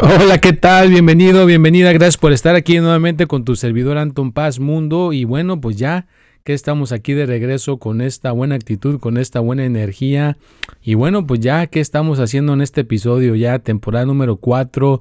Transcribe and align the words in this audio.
Hola, 0.00 0.38
¿qué 0.38 0.54
tal? 0.54 0.88
Bienvenido, 0.88 1.44
bienvenida. 1.44 1.92
Gracias 1.92 2.16
por 2.16 2.32
estar 2.32 2.54
aquí 2.54 2.78
nuevamente 2.78 3.26
con 3.26 3.44
tu 3.44 3.56
servidor 3.56 3.98
Anton 3.98 4.32
Paz 4.32 4.58
Mundo. 4.58 5.12
Y 5.12 5.24
bueno, 5.24 5.60
pues 5.60 5.76
ya 5.76 6.06
que 6.44 6.54
estamos 6.54 6.92
aquí 6.92 7.12
de 7.12 7.26
regreso 7.26 7.76
con 7.76 8.00
esta 8.00 8.32
buena 8.32 8.54
actitud, 8.54 8.98
con 8.98 9.18
esta 9.18 9.40
buena 9.40 9.64
energía. 9.64 10.38
Y 10.82 10.94
bueno, 10.94 11.26
pues 11.26 11.40
ya 11.40 11.66
que 11.66 11.80
estamos 11.80 12.20
haciendo 12.20 12.54
en 12.54 12.62
este 12.62 12.80
episodio, 12.80 13.34
ya 13.34 13.58
temporada 13.58 14.06
número 14.06 14.36
4. 14.36 15.00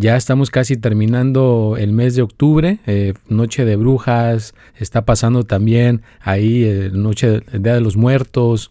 Ya 0.00 0.16
estamos 0.16 0.50
casi 0.50 0.76
terminando 0.76 1.74
el 1.76 1.90
mes 1.90 2.14
de 2.14 2.22
octubre, 2.22 2.78
eh, 2.86 3.14
Noche 3.28 3.64
de 3.64 3.74
Brujas, 3.74 4.54
está 4.76 5.04
pasando 5.04 5.42
también 5.42 6.02
ahí 6.20 6.62
eh, 6.62 6.90
Noche 6.92 7.40
Día 7.52 7.74
de 7.74 7.80
los 7.80 7.96
Muertos, 7.96 8.70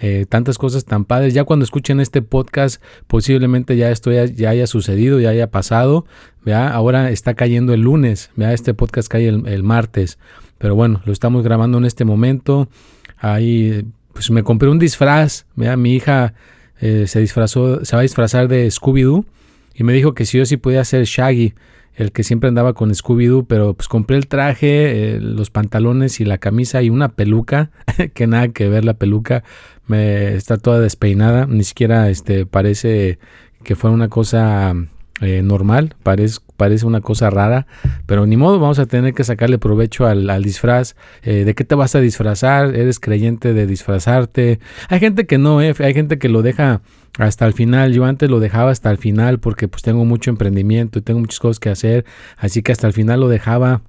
eh, 0.00 0.24
tantas 0.26 0.56
cosas 0.56 0.86
tan 0.86 1.04
padres. 1.04 1.34
Ya 1.34 1.44
cuando 1.44 1.64
escuchen 1.64 2.00
este 2.00 2.22
podcast, 2.22 2.82
posiblemente 3.06 3.76
ya 3.76 3.90
esto 3.90 4.12
ya, 4.12 4.48
haya 4.48 4.66
sucedido, 4.66 5.20
ya 5.20 5.28
haya 5.28 5.50
pasado. 5.50 6.06
¿vea? 6.42 6.70
Ahora 6.70 7.10
está 7.10 7.34
cayendo 7.34 7.74
el 7.74 7.82
lunes, 7.82 8.30
¿vea? 8.36 8.54
este 8.54 8.72
podcast 8.72 9.08
cae 9.08 9.28
el, 9.28 9.62
martes, 9.62 10.18
pero 10.56 10.74
bueno, 10.74 11.02
lo 11.04 11.12
estamos 11.12 11.44
grabando 11.44 11.76
en 11.76 11.84
este 11.84 12.06
momento. 12.06 12.70
Ahí, 13.18 13.84
pues 14.14 14.30
me 14.30 14.42
compré 14.42 14.70
un 14.70 14.78
disfraz, 14.78 15.44
¿vea? 15.54 15.76
mi 15.76 15.92
hija 15.92 16.32
se 16.80 17.20
disfrazó, 17.20 17.84
se 17.84 17.94
va 17.94 18.00
a 18.00 18.02
disfrazar 18.04 18.48
de 18.48 18.68
Scooby-Doo 18.68 19.26
y 19.74 19.84
me 19.84 19.92
dijo 19.92 20.14
que 20.14 20.26
si 20.26 20.38
yo 20.38 20.46
sí 20.46 20.56
podía 20.56 20.84
ser 20.84 21.04
Shaggy, 21.04 21.54
el 21.94 22.12
que 22.12 22.24
siempre 22.24 22.48
andaba 22.48 22.72
con 22.72 22.90
Scooby-Doo, 22.90 23.46
pero 23.46 23.74
pues 23.74 23.88
compré 23.88 24.16
el 24.16 24.26
traje, 24.26 25.16
eh, 25.16 25.20
los 25.20 25.50
pantalones 25.50 26.20
y 26.20 26.24
la 26.24 26.38
camisa 26.38 26.82
y 26.82 26.90
una 26.90 27.10
peluca, 27.10 27.70
que 28.14 28.26
nada 28.26 28.48
que 28.48 28.68
ver 28.68 28.84
la 28.84 28.94
peluca, 28.94 29.44
me 29.86 30.34
está 30.34 30.56
toda 30.56 30.80
despeinada, 30.80 31.46
ni 31.46 31.64
siquiera 31.64 32.08
este 32.08 32.46
parece 32.46 33.18
que 33.62 33.76
fue 33.76 33.90
una 33.90 34.08
cosa 34.08 34.74
eh, 35.20 35.40
normal, 35.42 35.94
parece, 36.02 36.40
parece 36.56 36.84
una 36.84 37.00
cosa 37.00 37.30
rara, 37.30 37.68
pero 38.06 38.26
ni 38.26 38.36
modo, 38.36 38.58
vamos 38.58 38.80
a 38.80 38.86
tener 38.86 39.14
que 39.14 39.22
sacarle 39.22 39.56
provecho 39.56 40.06
al, 40.06 40.42
disfraz. 40.42 40.96
Eh, 41.22 41.44
¿De 41.44 41.54
qué 41.54 41.64
te 41.64 41.76
vas 41.76 41.94
a 41.94 42.00
disfrazar? 42.00 42.74
¿Eres 42.74 42.98
creyente 42.98 43.52
de 43.52 43.66
disfrazarte? 43.66 44.58
Hay 44.88 44.98
gente 44.98 45.26
que 45.26 45.38
no, 45.38 45.62
eh, 45.62 45.74
hay 45.78 45.94
gente 45.94 46.18
que 46.18 46.28
lo 46.28 46.42
deja 46.42 46.80
hasta 47.18 47.46
el 47.46 47.52
final. 47.52 47.92
Yo 47.92 48.04
antes 48.04 48.30
lo 48.30 48.40
dejaba 48.40 48.70
hasta 48.70 48.90
el 48.90 48.98
final 48.98 49.38
porque 49.38 49.68
pues 49.68 49.82
tengo 49.82 50.04
mucho 50.04 50.30
emprendimiento 50.30 50.98
y 50.98 51.02
tengo 51.02 51.20
muchas 51.20 51.40
cosas 51.40 51.60
que 51.60 51.70
hacer, 51.70 52.04
así 52.36 52.62
que 52.62 52.72
hasta 52.72 52.86
el 52.86 52.92
final 52.92 53.20
lo 53.20 53.28
dejaba 53.28 53.82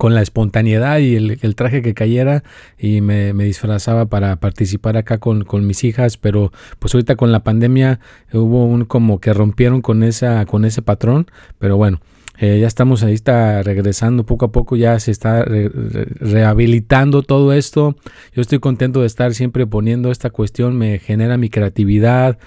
con 0.00 0.14
la 0.14 0.22
espontaneidad 0.22 0.98
y 0.98 1.16
el, 1.16 1.54
traje 1.54 1.82
que 1.82 1.92
cayera 1.92 2.42
y 2.78 3.02
me, 3.02 3.34
disfrazaba 3.34 4.06
para 4.06 4.36
participar 4.36 4.96
acá 4.96 5.18
con, 5.18 5.44
mis 5.66 5.84
hijas, 5.84 6.16
pero 6.16 6.52
pues 6.78 6.94
ahorita 6.94 7.16
con 7.16 7.32
la 7.32 7.44
pandemia 7.44 8.00
hubo 8.32 8.64
un 8.64 8.86
como 8.86 9.20
que 9.20 9.34
rompieron 9.34 9.82
con 9.82 10.02
esa 10.02 10.46
con 10.46 10.64
ese 10.64 10.80
patrón, 10.80 11.26
pero 11.58 11.76
bueno, 11.76 12.00
eh, 12.40 12.58
ya 12.58 12.66
estamos 12.66 13.02
ahí 13.02 13.12
está 13.12 13.62
regresando 13.62 14.24
poco 14.24 14.46
a 14.46 14.52
poco, 14.52 14.74
ya 14.74 14.98
se 14.98 15.10
está 15.10 15.44
rehabilitando 15.44 17.20
todo 17.22 17.52
esto. 17.52 17.96
Yo 18.34 18.40
estoy 18.40 18.60
contento 18.60 19.02
de 19.02 19.06
estar 19.06 19.34
siempre 19.34 19.66
poniendo 19.66 20.10
esta 20.10 20.30
cuestión, 20.30 20.78
me 20.78 20.98
genera 20.98 21.36
mi 21.36 21.50
creatividad, 21.50 22.38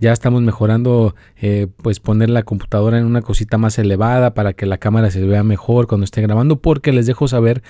ya 0.00 0.12
estamos 0.12 0.42
mejorando, 0.42 1.14
eh, 1.40 1.66
pues 1.82 1.98
poner 1.98 2.28
la 2.28 2.42
computadora 2.42 2.98
en 2.98 3.06
una 3.06 3.22
cosita 3.22 3.56
más 3.56 3.78
elevada 3.78 4.34
para 4.34 4.52
que 4.52 4.66
la 4.66 4.76
cámara 4.76 5.10
se 5.10 5.24
vea 5.24 5.42
mejor 5.42 5.86
cuando 5.86 6.04
esté 6.04 6.20
grabando, 6.20 6.60
porque 6.60 6.92
les 6.92 7.06
dejo 7.06 7.26
saber 7.26 7.62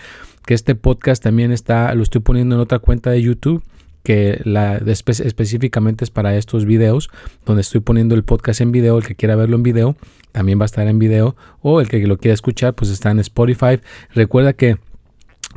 que 0.45 0.55
este 0.55 0.75
podcast 0.75 1.23
también 1.23 1.53
está, 1.53 1.95
lo 1.95 2.03
estoy 2.03 2.23
poniendo 2.23 2.57
en 2.57 2.61
otra 2.61 2.81
cuenta 2.81 3.11
de 3.11 3.23
YouTube 3.23 3.63
que 4.03 4.41
la, 4.45 4.79
específicamente 4.79 6.05
es 6.05 6.11
para 6.11 6.35
estos 6.37 6.65
videos, 6.65 7.11
donde 7.45 7.61
estoy 7.61 7.81
poniendo 7.81 8.15
el 8.15 8.25
podcast 8.25 8.61
en 8.63 8.73
video, 8.73 8.97
el 8.99 9.07
que 9.07 9.15
quiera 9.15 9.37
verlo 9.37 9.57
en 9.57 9.63
video, 9.63 9.97
también 10.33 10.59
va 10.59 10.65
a 10.65 10.67
estar 10.67 10.87
en 10.87 10.99
video, 10.99 11.37
o 11.61 11.81
el 11.81 11.89
que 11.89 12.07
lo 12.07 12.19
quiera 12.19 12.35
escuchar, 12.35 12.75
pues 12.75 12.91
está 12.91 13.11
en 13.11 13.21
Spotify. 13.21 13.81
Recuerda 14.15 14.53
que 14.53 14.79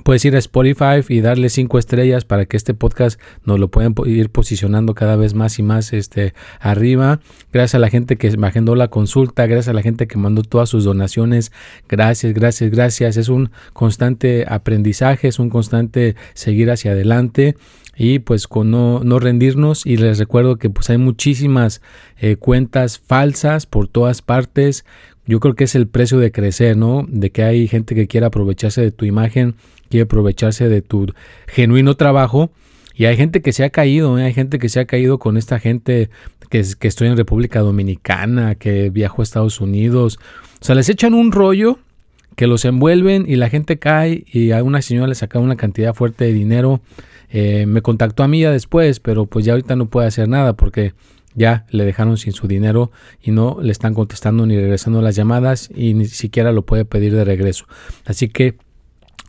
Puedes 0.03 0.25
ir 0.25 0.35
a 0.35 0.39
Spotify 0.39 1.01
y 1.07 1.21
darle 1.21 1.49
cinco 1.49 1.77
estrellas 1.77 2.25
para 2.25 2.45
que 2.45 2.57
este 2.57 2.73
podcast 2.73 3.19
nos 3.45 3.59
lo 3.59 3.69
puedan 3.69 3.93
ir 4.05 4.29
posicionando 4.29 4.93
cada 4.95 5.15
vez 5.15 5.33
más 5.33 5.59
y 5.59 5.63
más 5.63 5.93
este, 5.93 6.33
arriba. 6.59 7.19
Gracias 7.53 7.75
a 7.75 7.79
la 7.79 7.89
gente 7.89 8.17
que 8.17 8.35
me 8.37 8.47
agendó 8.47 8.75
la 8.75 8.87
consulta, 8.87 9.45
gracias 9.45 9.69
a 9.69 9.73
la 9.73 9.81
gente 9.81 10.07
que 10.07 10.17
mandó 10.17 10.43
todas 10.43 10.69
sus 10.69 10.83
donaciones. 10.83 11.51
Gracias, 11.87 12.33
gracias, 12.33 12.71
gracias. 12.71 13.17
Es 13.17 13.29
un 13.29 13.51
constante 13.73 14.45
aprendizaje, 14.47 15.27
es 15.27 15.39
un 15.39 15.49
constante 15.49 16.15
seguir 16.33 16.71
hacia 16.71 16.91
adelante 16.91 17.55
y 17.95 18.19
pues 18.19 18.47
con 18.47 18.71
no, 18.71 19.01
no, 19.03 19.19
rendirnos 19.19 19.85
y 19.85 19.97
les 19.97 20.17
recuerdo 20.17 20.57
que 20.57 20.69
pues 20.69 20.89
hay 20.89 20.97
muchísimas 20.97 21.81
eh, 22.19 22.35
cuentas 22.35 22.99
falsas 22.99 23.65
por 23.65 23.87
todas 23.87 24.21
partes 24.21 24.85
yo 25.25 25.39
creo 25.39 25.55
que 25.55 25.65
es 25.65 25.75
el 25.75 25.87
precio 25.87 26.19
de 26.19 26.31
crecer, 26.31 26.77
¿no? 26.77 27.05
De 27.07 27.31
que 27.31 27.43
hay 27.43 27.67
gente 27.67 27.95
que 27.95 28.07
quiere 28.07 28.25
aprovecharse 28.25 28.81
de 28.81 28.91
tu 28.91 29.05
imagen, 29.05 29.55
quiere 29.89 30.03
aprovecharse 30.03 30.69
de 30.69 30.81
tu 30.81 31.13
genuino 31.47 31.95
trabajo. 31.95 32.51
Y 32.95 33.05
hay 33.05 33.15
gente 33.15 33.41
que 33.41 33.53
se 33.53 33.63
ha 33.63 33.69
caído, 33.69 34.19
¿eh? 34.19 34.25
hay 34.25 34.33
gente 34.33 34.59
que 34.59 34.69
se 34.69 34.79
ha 34.79 34.85
caído 34.85 35.17
con 35.17 35.37
esta 35.37 35.59
gente 35.59 36.09
que, 36.49 36.63
que 36.77 36.87
estoy 36.87 37.07
en 37.07 37.17
República 37.17 37.61
Dominicana, 37.61 38.55
que 38.55 38.89
viajó 38.89 39.21
a 39.21 39.23
Estados 39.23 39.61
Unidos. 39.61 40.19
O 40.61 40.65
sea, 40.65 40.75
les 40.75 40.89
echan 40.89 41.13
un 41.13 41.31
rollo 41.31 41.79
que 42.35 42.47
los 42.47 42.65
envuelven 42.65 43.25
y 43.27 43.35
la 43.35 43.49
gente 43.49 43.79
cae 43.79 44.23
y 44.31 44.51
a 44.51 44.63
una 44.63 44.81
señora 44.81 45.07
le 45.07 45.15
saca 45.15 45.39
una 45.39 45.55
cantidad 45.55 45.93
fuerte 45.93 46.25
de 46.25 46.33
dinero. 46.33 46.81
Eh, 47.29 47.65
me 47.65 47.81
contactó 47.81 48.23
a 48.23 48.27
mí 48.27 48.41
ya 48.41 48.51
después, 48.51 48.99
pero 48.99 49.25
pues 49.25 49.45
ya 49.45 49.53
ahorita 49.53 49.75
no 49.75 49.87
puede 49.87 50.07
hacer 50.07 50.27
nada 50.27 50.53
porque 50.53 50.93
ya 51.35 51.65
le 51.69 51.85
dejaron 51.85 52.17
sin 52.17 52.33
su 52.33 52.47
dinero 52.47 52.91
y 53.21 53.31
no 53.31 53.57
le 53.61 53.71
están 53.71 53.93
contestando 53.93 54.45
ni 54.45 54.55
regresando 54.55 55.01
las 55.01 55.15
llamadas 55.15 55.69
y 55.73 55.93
ni 55.93 56.05
siquiera 56.05 56.51
lo 56.51 56.63
puede 56.63 56.85
pedir 56.85 57.15
de 57.15 57.25
regreso. 57.25 57.65
Así 58.05 58.29
que 58.29 58.57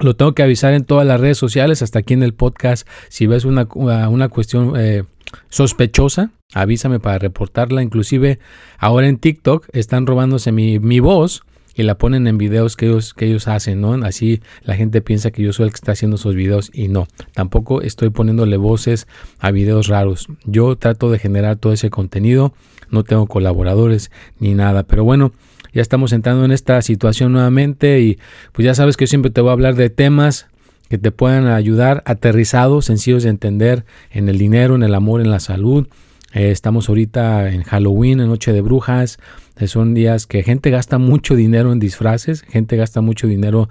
lo 0.00 0.16
tengo 0.16 0.34
que 0.34 0.42
avisar 0.42 0.74
en 0.74 0.84
todas 0.84 1.06
las 1.06 1.20
redes 1.20 1.38
sociales, 1.38 1.82
hasta 1.82 2.00
aquí 2.00 2.14
en 2.14 2.22
el 2.22 2.34
podcast. 2.34 2.88
Si 3.08 3.26
ves 3.26 3.44
una, 3.44 3.68
una 3.74 4.28
cuestión 4.28 4.74
eh, 4.76 5.04
sospechosa, 5.48 6.30
avísame 6.54 6.98
para 6.98 7.18
reportarla. 7.18 7.82
Inclusive 7.82 8.38
ahora 8.78 9.08
en 9.08 9.18
TikTok 9.18 9.68
están 9.72 10.06
robándose 10.06 10.50
mi, 10.50 10.78
mi 10.78 11.00
voz 11.00 11.42
y 11.74 11.82
la 11.82 11.96
ponen 11.96 12.26
en 12.26 12.38
videos 12.38 12.76
que 12.76 12.86
ellos, 12.86 13.14
que 13.14 13.26
ellos 13.26 13.48
hacen, 13.48 13.80
¿no? 13.80 13.94
Así 14.04 14.40
la 14.62 14.74
gente 14.74 15.00
piensa 15.00 15.30
que 15.30 15.42
yo 15.42 15.52
soy 15.52 15.66
el 15.66 15.72
que 15.72 15.76
está 15.76 15.92
haciendo 15.92 16.16
esos 16.16 16.34
videos 16.34 16.70
y 16.72 16.88
no, 16.88 17.06
tampoco 17.34 17.82
estoy 17.82 18.10
poniéndole 18.10 18.56
voces 18.56 19.06
a 19.38 19.50
videos 19.50 19.88
raros. 19.88 20.28
Yo 20.44 20.76
trato 20.76 21.10
de 21.10 21.18
generar 21.18 21.56
todo 21.56 21.72
ese 21.72 21.90
contenido, 21.90 22.54
no 22.90 23.04
tengo 23.04 23.26
colaboradores 23.26 24.10
ni 24.38 24.54
nada, 24.54 24.82
pero 24.82 25.04
bueno, 25.04 25.32
ya 25.72 25.80
estamos 25.80 26.12
entrando 26.12 26.44
en 26.44 26.52
esta 26.52 26.80
situación 26.82 27.32
nuevamente 27.32 28.00
y 28.00 28.18
pues 28.52 28.66
ya 28.66 28.74
sabes 28.74 28.96
que 28.96 29.04
yo 29.04 29.08
siempre 29.08 29.30
te 29.30 29.40
voy 29.40 29.50
a 29.50 29.52
hablar 29.52 29.74
de 29.74 29.88
temas 29.88 30.46
que 30.90 30.98
te 30.98 31.10
puedan 31.10 31.46
ayudar 31.46 32.02
aterrizados, 32.04 32.84
sencillos 32.84 33.22
de 33.22 33.30
entender 33.30 33.86
en 34.10 34.28
el 34.28 34.36
dinero, 34.36 34.74
en 34.74 34.82
el 34.82 34.94
amor, 34.94 35.22
en 35.22 35.30
la 35.30 35.40
salud. 35.40 35.88
Eh, 36.34 36.50
estamos 36.50 36.90
ahorita 36.90 37.48
en 37.48 37.62
Halloween, 37.62 38.20
en 38.20 38.28
Noche 38.28 38.52
de 38.52 38.60
Brujas. 38.60 39.18
Son 39.66 39.94
días 39.94 40.26
que 40.26 40.42
gente 40.42 40.70
gasta 40.70 40.98
mucho 40.98 41.36
dinero 41.36 41.72
en 41.72 41.78
disfraces, 41.78 42.42
gente 42.42 42.76
gasta 42.76 43.00
mucho 43.00 43.26
dinero 43.26 43.68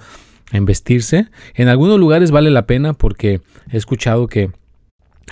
en 0.52 0.66
vestirse. 0.66 1.28
En 1.56 1.68
algunos 1.68 2.00
lugares 2.00 2.32
vale 2.32 2.52
la 2.52 2.66
pena 2.66 2.94
porque 2.94 3.42
he 3.72 3.78
escuchado 3.78 4.28
que 4.28 4.52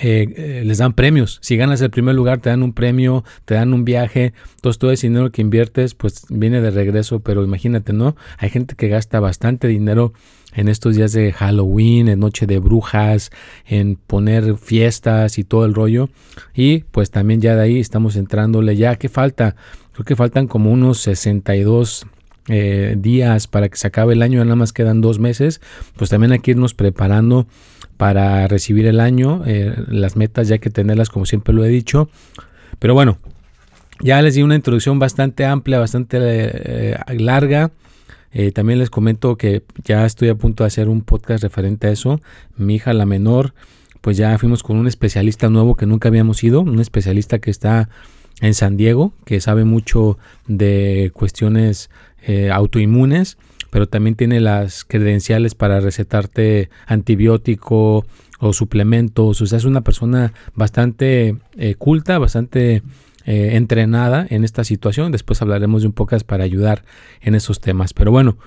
eh, 0.01 0.33
eh, 0.37 0.63
les 0.65 0.77
dan 0.77 0.93
premios. 0.93 1.39
Si 1.41 1.57
ganas 1.57 1.81
el 1.81 1.89
primer 1.89 2.15
lugar, 2.15 2.39
te 2.39 2.49
dan 2.49 2.63
un 2.63 2.73
premio, 2.73 3.25
te 3.45 3.55
dan 3.55 3.73
un 3.73 3.83
viaje. 3.83 4.33
Entonces, 4.55 4.79
todo 4.79 4.91
ese 4.91 5.07
dinero 5.07 5.31
que 5.31 5.41
inviertes, 5.41 5.93
pues 5.93 6.25
viene 6.29 6.61
de 6.61 6.71
regreso. 6.71 7.19
Pero 7.19 7.43
imagínate, 7.43 7.91
¿no? 7.91 8.15
Hay 8.37 8.49
gente 8.49 8.75
que 8.75 8.87
gasta 8.87 9.19
bastante 9.19 9.67
dinero 9.67 10.13
en 10.53 10.67
estos 10.67 10.95
días 10.95 11.11
de 11.11 11.31
Halloween, 11.33 12.07
en 12.07 12.19
Noche 12.19 12.47
de 12.47 12.59
Brujas, 12.59 13.29
en 13.65 13.97
poner 13.97 14.55
fiestas 14.57 15.37
y 15.37 15.43
todo 15.43 15.65
el 15.65 15.73
rollo. 15.73 16.09
Y 16.53 16.79
pues 16.91 17.11
también 17.11 17.41
ya 17.41 17.55
de 17.55 17.61
ahí 17.61 17.79
estamos 17.79 18.15
entrándole 18.15 18.77
ya. 18.77 18.95
¿Qué 18.95 19.09
falta? 19.09 19.55
Creo 19.99 20.05
que 20.05 20.15
faltan 20.15 20.47
como 20.47 20.71
unos 20.71 20.99
62 20.99 22.07
eh, 22.47 22.95
días 22.97 23.47
para 23.47 23.67
que 23.67 23.75
se 23.75 23.85
acabe 23.85 24.13
el 24.13 24.21
año. 24.21 24.41
Nada 24.45 24.55
más 24.55 24.71
quedan 24.71 25.01
dos 25.01 25.19
meses. 25.19 25.59
Pues 25.97 26.09
también 26.09 26.31
hay 26.31 26.39
que 26.39 26.51
irnos 26.51 26.73
preparando 26.73 27.47
para 27.97 28.47
recibir 28.47 28.85
el 28.85 29.01
año. 29.01 29.43
Eh, 29.45 29.75
las 29.89 30.15
metas 30.15 30.47
ya 30.47 30.53
hay 30.53 30.59
que 30.59 30.69
tenerlas 30.69 31.09
como 31.09 31.25
siempre 31.25 31.53
lo 31.53 31.65
he 31.65 31.67
dicho. 31.67 32.09
Pero 32.79 32.93
bueno, 32.93 33.17
ya 33.99 34.21
les 34.21 34.35
di 34.35 34.41
una 34.41 34.55
introducción 34.55 34.99
bastante 34.99 35.45
amplia, 35.45 35.79
bastante 35.79 36.17
eh, 36.21 36.97
larga. 37.17 37.71
Eh, 38.31 38.53
también 38.53 38.79
les 38.79 38.89
comento 38.89 39.35
que 39.35 39.63
ya 39.83 40.05
estoy 40.05 40.29
a 40.29 40.35
punto 40.35 40.63
de 40.63 40.67
hacer 40.67 40.87
un 40.87 41.01
podcast 41.01 41.43
referente 41.43 41.87
a 41.87 41.91
eso. 41.91 42.21
Mi 42.55 42.75
hija, 42.75 42.93
la 42.93 43.05
menor, 43.05 43.53
pues 43.99 44.15
ya 44.15 44.37
fuimos 44.37 44.63
con 44.63 44.77
un 44.77 44.87
especialista 44.87 45.49
nuevo 45.49 45.75
que 45.75 45.85
nunca 45.85 46.07
habíamos 46.07 46.41
ido, 46.41 46.61
un 46.61 46.79
especialista 46.79 47.39
que 47.39 47.51
está 47.51 47.89
en 48.41 48.53
San 48.53 48.77
Diego, 48.77 49.13
que 49.25 49.41
sabe 49.41 49.63
mucho 49.63 50.17
de 50.47 51.11
cuestiones 51.13 51.89
autoinmunes 52.51 53.37
pero 53.69 53.87
también 53.87 54.15
tiene 54.15 54.39
las 54.39 54.83
credenciales 54.83 55.55
para 55.55 55.79
recetarte 55.79 56.69
antibiótico 56.87 58.05
o 58.39 58.53
suplementos. 58.53 59.41
O 59.41 59.45
sea, 59.45 59.57
es 59.57 59.65
una 59.65 59.81
persona 59.81 60.33
bastante 60.55 61.35
eh, 61.57 61.75
culta, 61.75 62.17
bastante 62.17 62.81
eh, 63.25 63.49
entrenada 63.53 64.25
en 64.29 64.43
esta 64.43 64.63
situación. 64.63 65.11
Después 65.11 65.41
hablaremos 65.41 65.81
de 65.81 65.87
un 65.87 65.93
pocas 65.93 66.23
para 66.23 66.43
ayudar 66.43 66.83
en 67.21 67.35
esos 67.35 67.59
temas. 67.59 67.93
Pero 67.93 68.11
bueno, 68.11 68.37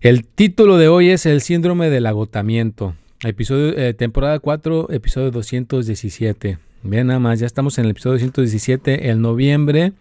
el 0.00 0.26
título 0.26 0.76
de 0.76 0.88
hoy 0.88 1.10
es 1.10 1.26
el 1.26 1.40
síndrome 1.40 1.90
del 1.90 2.06
agotamiento. 2.06 2.94
Episodio, 3.24 3.76
eh, 3.78 3.94
temporada 3.94 4.40
4, 4.40 4.88
episodio 4.90 5.30
217. 5.30 6.58
Vean 6.82 7.06
nada 7.08 7.20
más, 7.20 7.40
ya 7.40 7.46
estamos 7.46 7.78
en 7.78 7.84
el 7.84 7.92
episodio 7.92 8.14
217, 8.14 9.10
el 9.10 9.20
noviembre, 9.20 9.92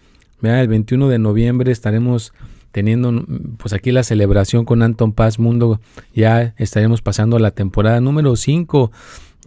vean, 0.42 0.57
el 0.57 0.68
21 0.68 1.10
de 1.10 1.19
noviembre 1.19 1.72
estaremos 1.72 2.33
teniendo 2.72 3.25
pues 3.57 3.74
aquí 3.74 3.92
la 3.92 4.04
celebración 4.04 4.66
con 4.66 4.81
Anton 4.81 5.13
Paz 5.13 5.39
Mundo. 5.39 5.80
Ya 6.13 6.54
estaremos 6.57 7.01
pasando 7.01 7.38
la 7.39 7.51
temporada 7.51 8.01
número 8.01 8.36
5. 8.36 8.92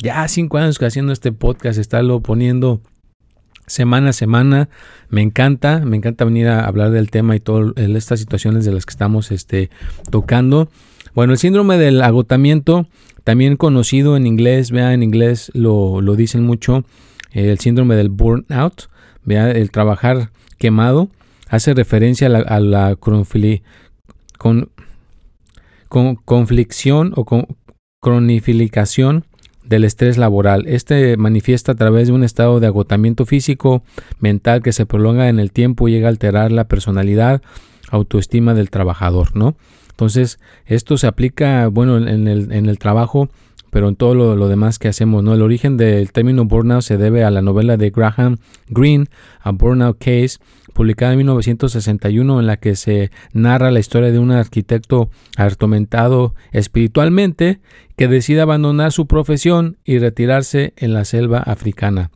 Ya 0.02 0.26
cinco 0.28 0.58
años 0.58 0.78
que 0.78 0.86
haciendo 0.86 1.12
este 1.12 1.32
podcast, 1.32 1.78
estarlo 1.78 2.20
poniendo 2.20 2.80
semana 3.66 4.10
a 4.10 4.12
semana. 4.12 4.68
Me 5.08 5.22
encanta, 5.22 5.80
me 5.80 5.96
encanta 5.96 6.24
venir 6.24 6.48
a 6.48 6.66
hablar 6.66 6.90
del 6.90 7.10
tema 7.10 7.36
y 7.36 7.40
todas 7.40 7.72
estas 7.76 8.20
situaciones 8.20 8.64
de 8.64 8.72
las 8.72 8.86
que 8.86 8.90
estamos 8.90 9.30
este, 9.30 9.70
tocando. 10.10 10.68
Bueno, 11.14 11.32
el 11.32 11.38
síndrome 11.38 11.78
del 11.78 12.02
agotamiento, 12.02 12.88
también 13.22 13.56
conocido 13.56 14.16
en 14.16 14.26
inglés, 14.26 14.72
vea, 14.72 14.92
en 14.92 15.02
inglés 15.02 15.52
lo, 15.54 16.00
lo 16.00 16.16
dicen 16.16 16.42
mucho, 16.42 16.84
el 17.34 17.58
síndrome 17.58 17.96
del 17.96 18.08
burnout, 18.08 18.88
vea, 19.24 19.50
el 19.50 19.70
trabajar 19.70 20.30
quemado 20.58 21.08
hace 21.48 21.74
referencia 21.74 22.28
a 22.28 22.60
la, 22.60 22.96
con, 24.38 24.70
conflicción 26.24 27.12
o 27.16 27.24
con, 27.24 27.46
cronificación 28.00 29.24
del 29.64 29.84
estrés 29.84 30.18
laboral. 30.18 30.64
Este 30.66 31.16
manifiesta 31.16 31.72
a 31.72 31.74
través 31.74 32.08
de 32.08 32.12
un 32.12 32.22
estado 32.22 32.60
de 32.60 32.66
agotamiento 32.66 33.24
físico, 33.24 33.82
mental 34.20 34.62
que 34.62 34.72
se 34.72 34.84
prolonga 34.84 35.28
en 35.28 35.40
el 35.40 35.52
tiempo 35.52 35.88
y 35.88 35.92
llega 35.92 36.08
a 36.08 36.10
alterar 36.10 36.52
la 36.52 36.68
personalidad, 36.68 37.40
autoestima 37.90 38.54
del 38.54 38.70
trabajador, 38.70 39.34
¿no? 39.34 39.56
Entonces, 39.90 40.38
esto 40.66 40.98
se 40.98 41.06
aplica, 41.06 41.68
bueno, 41.68 41.96
en 41.96 42.28
el, 42.28 42.52
en 42.52 42.66
el 42.66 42.78
trabajo, 42.78 43.28
pero 43.74 43.88
en 43.88 43.96
todo 43.96 44.14
lo, 44.14 44.46
demás 44.46 44.78
que 44.78 44.86
hacemos, 44.86 45.24
¿no? 45.24 45.34
El 45.34 45.42
origen 45.42 45.76
del 45.76 46.12
término 46.12 46.44
burnout 46.44 46.82
se 46.82 46.96
debe 46.96 47.24
a 47.24 47.30
la 47.32 47.42
novela 47.42 47.76
de 47.76 47.90
Graham 47.90 48.36
Greene, 48.68 49.06
A 49.40 49.50
Burnout 49.50 49.98
Case, 49.98 50.38
publicada 50.72 51.10
en 51.10 51.18
1961, 51.18 52.38
en 52.38 52.46
la 52.46 52.56
que 52.56 52.76
se 52.76 53.10
narra 53.32 53.72
la 53.72 53.80
historia 53.80 54.12
de 54.12 54.20
un 54.20 54.30
arquitecto 54.30 55.10
atormentado 55.36 56.36
espiritualmente 56.52 57.58
que 57.96 58.06
decide 58.06 58.42
abandonar 58.42 58.92
su 58.92 59.08
profesión 59.08 59.76
y 59.84 59.98
retirarse 59.98 60.72
en 60.76 60.94
la 60.94 61.04
selva 61.04 61.38
africana. 61.40 62.12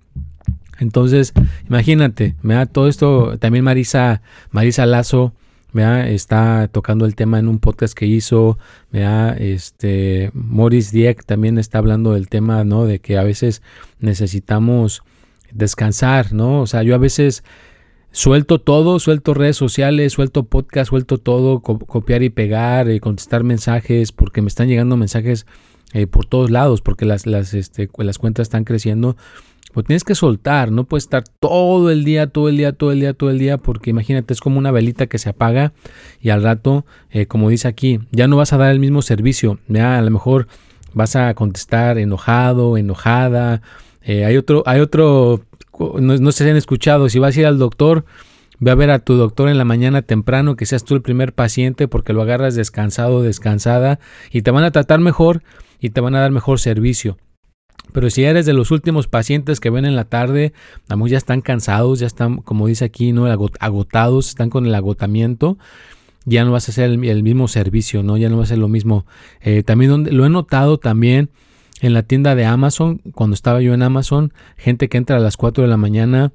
Entonces, 0.79 1.33
imagínate, 1.69 2.37
me 2.41 2.55
da 2.55 2.67
todo 2.67 2.87
esto, 2.87 3.37
también 3.41 3.65
Marisa, 3.65 4.23
Marisa 4.53 4.87
Lazo, 4.87 5.35
está 5.75 6.69
tocando 6.69 7.05
el 7.05 7.15
tema 7.15 7.39
en 7.39 7.49
un 7.49 7.59
podcast 7.59 7.95
que 7.95 8.07
hizo, 8.07 8.59
este 8.93 10.31
Morris 10.35 10.93
Dieck 10.93 11.25
también 11.25 11.59
está 11.59 11.79
hablando 11.79 12.15
del 12.15 12.29
tema, 12.29 12.65
¿no? 12.65 12.85
De 12.85 12.99
que 13.01 13.19
a 13.19 13.23
veces 13.23 13.63
necesitamos 14.01 15.03
descansar, 15.53 16.33
¿no? 16.33 16.61
O 16.63 16.67
sea, 16.67 16.83
yo 16.83 16.95
a 16.95 16.99
veces 16.99 17.45
Suelto 18.11 18.59
todo, 18.59 18.99
suelto 19.01 19.35
redes 19.35 19.57
sociales, 19.57 20.15
suelto 20.15 20.45
podcast, 20.45 20.89
suelto 20.89 21.19
todo, 21.19 21.61
copiar 21.61 22.23
y 22.23 22.31
pegar, 22.31 22.89
eh, 22.89 23.01
contestar 23.01 23.45
mensajes, 23.45 24.13
porque 24.13 24.41
me 24.41 24.49
están 24.49 24.67
llegando 24.67 24.97
mensajes 24.97 25.47
eh, 25.93 26.07
por 26.07 26.25
todos 26.25 26.51
lados, 26.51 26.81
porque 26.81 27.05
las, 27.05 27.27
las, 27.27 27.53
este, 27.53 27.91
las 27.99 28.19
cuentas 28.19 28.47
están 28.47 28.65
creciendo. 28.65 29.17
Pues 29.73 29.87
tienes 29.87 30.03
que 30.03 30.15
soltar, 30.15 30.73
no 30.73 30.85
puedes 30.85 31.05
estar 31.05 31.25
todo 31.41 31.91
el 31.91 32.05
día, 32.05 32.29
todo 32.29 32.49
el 32.49 32.57
día, 32.57 32.73
todo 32.73 32.91
el 32.91 33.01
día, 33.01 33.13
todo 33.13 33.31
el 33.31 33.39
día, 33.39 33.59
porque 33.59 33.91
imagínate, 33.91 34.33
es 34.33 34.41
como 34.41 34.59
una 34.59 34.71
velita 34.71 35.07
que 35.07 35.19
se 35.19 35.29
apaga 35.29 35.73
y 36.21 36.31
al 36.31 36.43
rato, 36.43 36.87
eh, 37.11 37.27
como 37.27 37.51
dice 37.51 37.69
aquí, 37.69 38.01
ya 38.11 38.29
no 38.29 38.37
vas 38.37 38.53
a 38.53 38.57
dar 38.57 38.73
el 38.73 38.81
mismo 38.81 39.03
servicio, 39.03 39.59
ya 39.69 39.99
a 39.99 40.03
lo 40.03 40.11
mejor 40.11 40.49
vas 40.95 41.17
a 41.17 41.35
contestar 41.35 41.99
enojado, 41.99 42.79
enojada. 42.79 43.61
hay 44.05 44.37
otro, 44.39 44.63
hay 44.65 44.81
otro 44.81 45.45
no, 46.01 46.33
sé 46.33 46.45
si 46.45 46.51
han 46.51 46.57
escuchado, 46.57 47.09
si 47.09 47.19
vas 47.19 47.37
a 47.37 47.41
ir 47.41 47.47
al 47.47 47.59
doctor, 47.59 48.05
ve 48.59 48.71
a 48.71 48.75
ver 48.75 48.91
a 48.91 48.99
tu 48.99 49.15
doctor 49.15 49.49
en 49.49 49.59
la 49.59 49.65
mañana 49.65 50.03
temprano, 50.03 50.57
que 50.57 50.67
seas 50.67 50.85
tú 50.85 50.95
el 50.95 51.03
primer 51.03 51.33
paciente 51.33 51.89
porque 51.89 52.13
lo 52.13 52.23
agarras 52.23 52.55
descansado, 52.55 53.23
descansada, 53.23 54.01
y 54.31 54.43
te 54.43 54.51
van 54.51 54.65
a 54.65 54.71
tratar 54.71 55.01
mejor 55.01 55.43
y 55.81 55.91
te 55.91 56.01
van 56.01 56.15
a 56.15 56.21
dar 56.21 56.31
mejor 56.31 56.59
servicio. 56.59 57.19
Pero 57.93 58.11
si 58.11 58.25
eres 58.25 58.47
de 58.47 58.53
los 58.53 58.71
últimos 58.71 59.07
pacientes 59.07 59.61
que 59.61 59.71
ven 59.71 59.85
en 59.85 59.97
la 59.97 60.05
tarde, 60.05 60.53
ya 61.07 61.19
están 61.19 61.41
cansados, 61.41 62.01
ya 62.01 62.07
están, 62.07 62.39
como 62.39 62.67
dice 62.67 62.85
aquí, 62.85 63.13
¿no? 63.13 63.27
agotados, 63.27 64.29
están 64.29 64.51
con 64.51 64.67
el 64.67 64.75
agotamiento, 64.75 65.59
ya 66.25 66.45
no 66.45 66.53
vas 66.53 66.69
a 66.69 66.73
hacer 66.73 66.91
el, 66.91 67.23
mismo 67.23 67.49
servicio, 67.49 68.03
¿no? 68.03 68.17
Ya 68.17 68.29
no 68.29 68.37
va 68.37 68.43
a 68.43 68.47
ser 68.47 68.59
lo 68.59 68.69
mismo. 68.69 69.07
Eh, 69.41 69.63
también 69.63 69.91
donde, 69.91 70.13
lo 70.13 70.27
he 70.27 70.29
notado 70.29 70.79
también 70.79 71.31
en 71.81 71.95
la 71.95 72.03
tienda 72.03 72.35
de 72.35 72.45
Amazon, 72.45 73.01
cuando 73.15 73.35
estaba 73.35 73.63
yo 73.63 73.73
en 73.73 73.83
Amazon, 73.83 74.33
gente 74.57 74.89
que 74.89 74.99
entra 74.99 75.17
a 75.17 75.21
las 75.21 75.37
4 75.37 75.63
de 75.63 75.69
la 75.69 75.77
mañana 75.77 76.33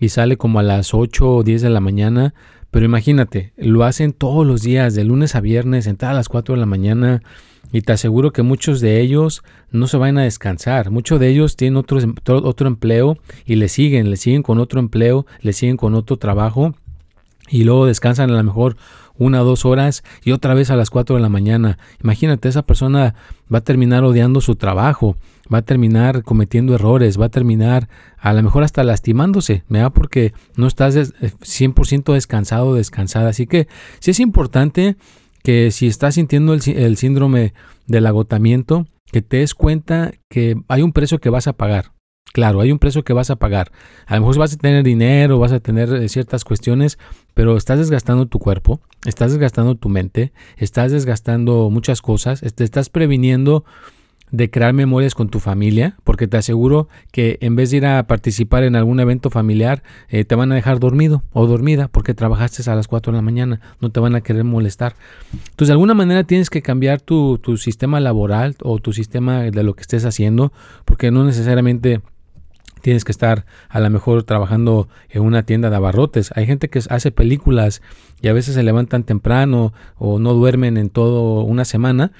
y 0.00 0.08
sale 0.08 0.36
como 0.36 0.58
a 0.58 0.62
las 0.62 0.94
8 0.94 1.36
o 1.36 1.42
10 1.42 1.62
de 1.62 1.70
la 1.70 1.80
mañana. 1.80 2.34
Pero 2.76 2.84
imagínate, 2.84 3.54
lo 3.56 3.84
hacen 3.84 4.12
todos 4.12 4.46
los 4.46 4.60
días, 4.60 4.94
de 4.94 5.02
lunes 5.02 5.34
a 5.34 5.40
viernes, 5.40 5.86
entrar 5.86 6.10
a 6.10 6.14
las 6.14 6.28
4 6.28 6.56
de 6.56 6.60
la 6.60 6.66
mañana. 6.66 7.22
Y 7.72 7.80
te 7.80 7.94
aseguro 7.94 8.34
que 8.34 8.42
muchos 8.42 8.82
de 8.82 9.00
ellos 9.00 9.42
no 9.70 9.86
se 9.86 9.96
van 9.96 10.18
a 10.18 10.24
descansar. 10.24 10.90
Muchos 10.90 11.18
de 11.18 11.30
ellos 11.30 11.56
tienen 11.56 11.78
otro, 11.78 11.98
otro 12.26 12.68
empleo 12.68 13.16
y 13.46 13.54
le 13.54 13.68
siguen, 13.68 14.10
le 14.10 14.18
siguen 14.18 14.42
con 14.42 14.58
otro 14.58 14.78
empleo, 14.78 15.24
le 15.40 15.54
siguen 15.54 15.78
con 15.78 15.94
otro 15.94 16.18
trabajo. 16.18 16.74
Y 17.48 17.64
luego 17.64 17.86
descansan 17.86 18.28
a 18.28 18.34
lo 18.34 18.44
mejor 18.44 18.76
una 19.16 19.40
o 19.40 19.46
dos 19.46 19.64
horas 19.64 20.04
y 20.22 20.32
otra 20.32 20.52
vez 20.52 20.70
a 20.70 20.76
las 20.76 20.90
cuatro 20.90 21.16
de 21.16 21.22
la 21.22 21.30
mañana. 21.30 21.78
Imagínate, 22.04 22.50
esa 22.50 22.66
persona 22.66 23.14
va 23.50 23.60
a 23.60 23.64
terminar 23.64 24.04
odiando 24.04 24.42
su 24.42 24.54
trabajo, 24.54 25.16
va 25.52 25.58
a 25.58 25.62
terminar 25.62 26.22
cometiendo 26.22 26.74
errores, 26.74 27.20
va 27.20 27.26
a 27.26 27.30
terminar 27.30 27.88
a 28.18 28.32
lo 28.32 28.42
mejor 28.42 28.62
hasta 28.62 28.84
lastimándose, 28.84 29.64
¿verdad? 29.68 29.92
Porque 29.92 30.32
no 30.56 30.66
estás 30.66 30.96
100% 30.96 32.10
eh, 32.10 32.14
descansado 32.14 32.74
descansada. 32.74 33.30
Así 33.30 33.46
que 33.46 33.68
sí 34.00 34.10
es 34.10 34.20
importante 34.20 34.96
que 35.42 35.70
si 35.70 35.86
estás 35.86 36.16
sintiendo 36.16 36.54
el, 36.54 36.62
el 36.68 36.96
síndrome 36.96 37.54
del 37.86 38.06
agotamiento, 38.06 38.86
que 39.12 39.22
te 39.22 39.38
des 39.38 39.54
cuenta 39.54 40.12
que 40.28 40.56
hay 40.68 40.82
un 40.82 40.92
precio 40.92 41.18
que 41.18 41.30
vas 41.30 41.46
a 41.46 41.52
pagar. 41.52 41.92
Claro, 42.32 42.60
hay 42.60 42.70
un 42.70 42.78
precio 42.78 43.04
que 43.04 43.12
vas 43.12 43.30
a 43.30 43.36
pagar. 43.36 43.72
A 44.06 44.16
lo 44.16 44.20
mejor 44.20 44.38
vas 44.38 44.52
a 44.52 44.58
tener 44.58 44.82
dinero, 44.84 45.38
vas 45.38 45.52
a 45.52 45.60
tener 45.60 45.92
eh, 45.94 46.08
ciertas 46.08 46.44
cuestiones, 46.44 46.98
pero 47.32 47.56
estás 47.56 47.78
desgastando 47.78 48.26
tu 48.26 48.38
cuerpo, 48.38 48.80
estás 49.06 49.30
desgastando 49.30 49.76
tu 49.76 49.88
mente, 49.88 50.32
estás 50.56 50.92
desgastando 50.92 51.70
muchas 51.70 52.02
cosas, 52.02 52.40
te 52.40 52.64
estás 52.64 52.90
previniendo 52.90 53.64
de 54.30 54.50
crear 54.50 54.72
memorias 54.72 55.14
con 55.14 55.28
tu 55.28 55.40
familia, 55.40 55.96
porque 56.04 56.26
te 56.26 56.36
aseguro 56.36 56.88
que 57.12 57.38
en 57.40 57.56
vez 57.56 57.70
de 57.70 57.78
ir 57.78 57.86
a 57.86 58.06
participar 58.06 58.64
en 58.64 58.76
algún 58.76 58.98
evento 59.00 59.30
familiar, 59.30 59.82
eh, 60.08 60.24
te 60.24 60.34
van 60.34 60.50
a 60.52 60.54
dejar 60.54 60.80
dormido 60.80 61.22
o 61.32 61.46
dormida 61.46 61.88
porque 61.88 62.14
trabajaste 62.14 62.68
a 62.68 62.74
las 62.74 62.88
4 62.88 63.12
de 63.12 63.16
la 63.16 63.22
mañana, 63.22 63.60
no 63.80 63.90
te 63.90 64.00
van 64.00 64.14
a 64.14 64.20
querer 64.20 64.44
molestar. 64.44 64.94
Entonces, 65.32 65.68
de 65.68 65.72
alguna 65.72 65.94
manera 65.94 66.24
tienes 66.24 66.50
que 66.50 66.62
cambiar 66.62 67.00
tu, 67.00 67.38
tu 67.38 67.56
sistema 67.56 68.00
laboral 68.00 68.56
o 68.62 68.78
tu 68.78 68.92
sistema 68.92 69.42
de 69.42 69.62
lo 69.62 69.74
que 69.74 69.82
estés 69.82 70.04
haciendo, 70.04 70.52
porque 70.84 71.10
no 71.10 71.24
necesariamente 71.24 72.00
tienes 72.82 73.04
que 73.04 73.12
estar 73.12 73.46
a 73.68 73.80
lo 73.80 73.90
mejor 73.90 74.22
trabajando 74.22 74.88
en 75.08 75.22
una 75.22 75.42
tienda 75.42 75.70
de 75.70 75.76
abarrotes. 75.76 76.30
Hay 76.36 76.46
gente 76.46 76.68
que 76.68 76.80
hace 76.88 77.10
películas 77.10 77.82
y 78.22 78.28
a 78.28 78.32
veces 78.32 78.54
se 78.54 78.62
levantan 78.62 79.02
temprano 79.02 79.72
o 79.96 80.18
no 80.18 80.34
duermen 80.34 80.76
en 80.76 80.90
todo 80.90 81.42
una 81.42 81.64
semana 81.64 82.12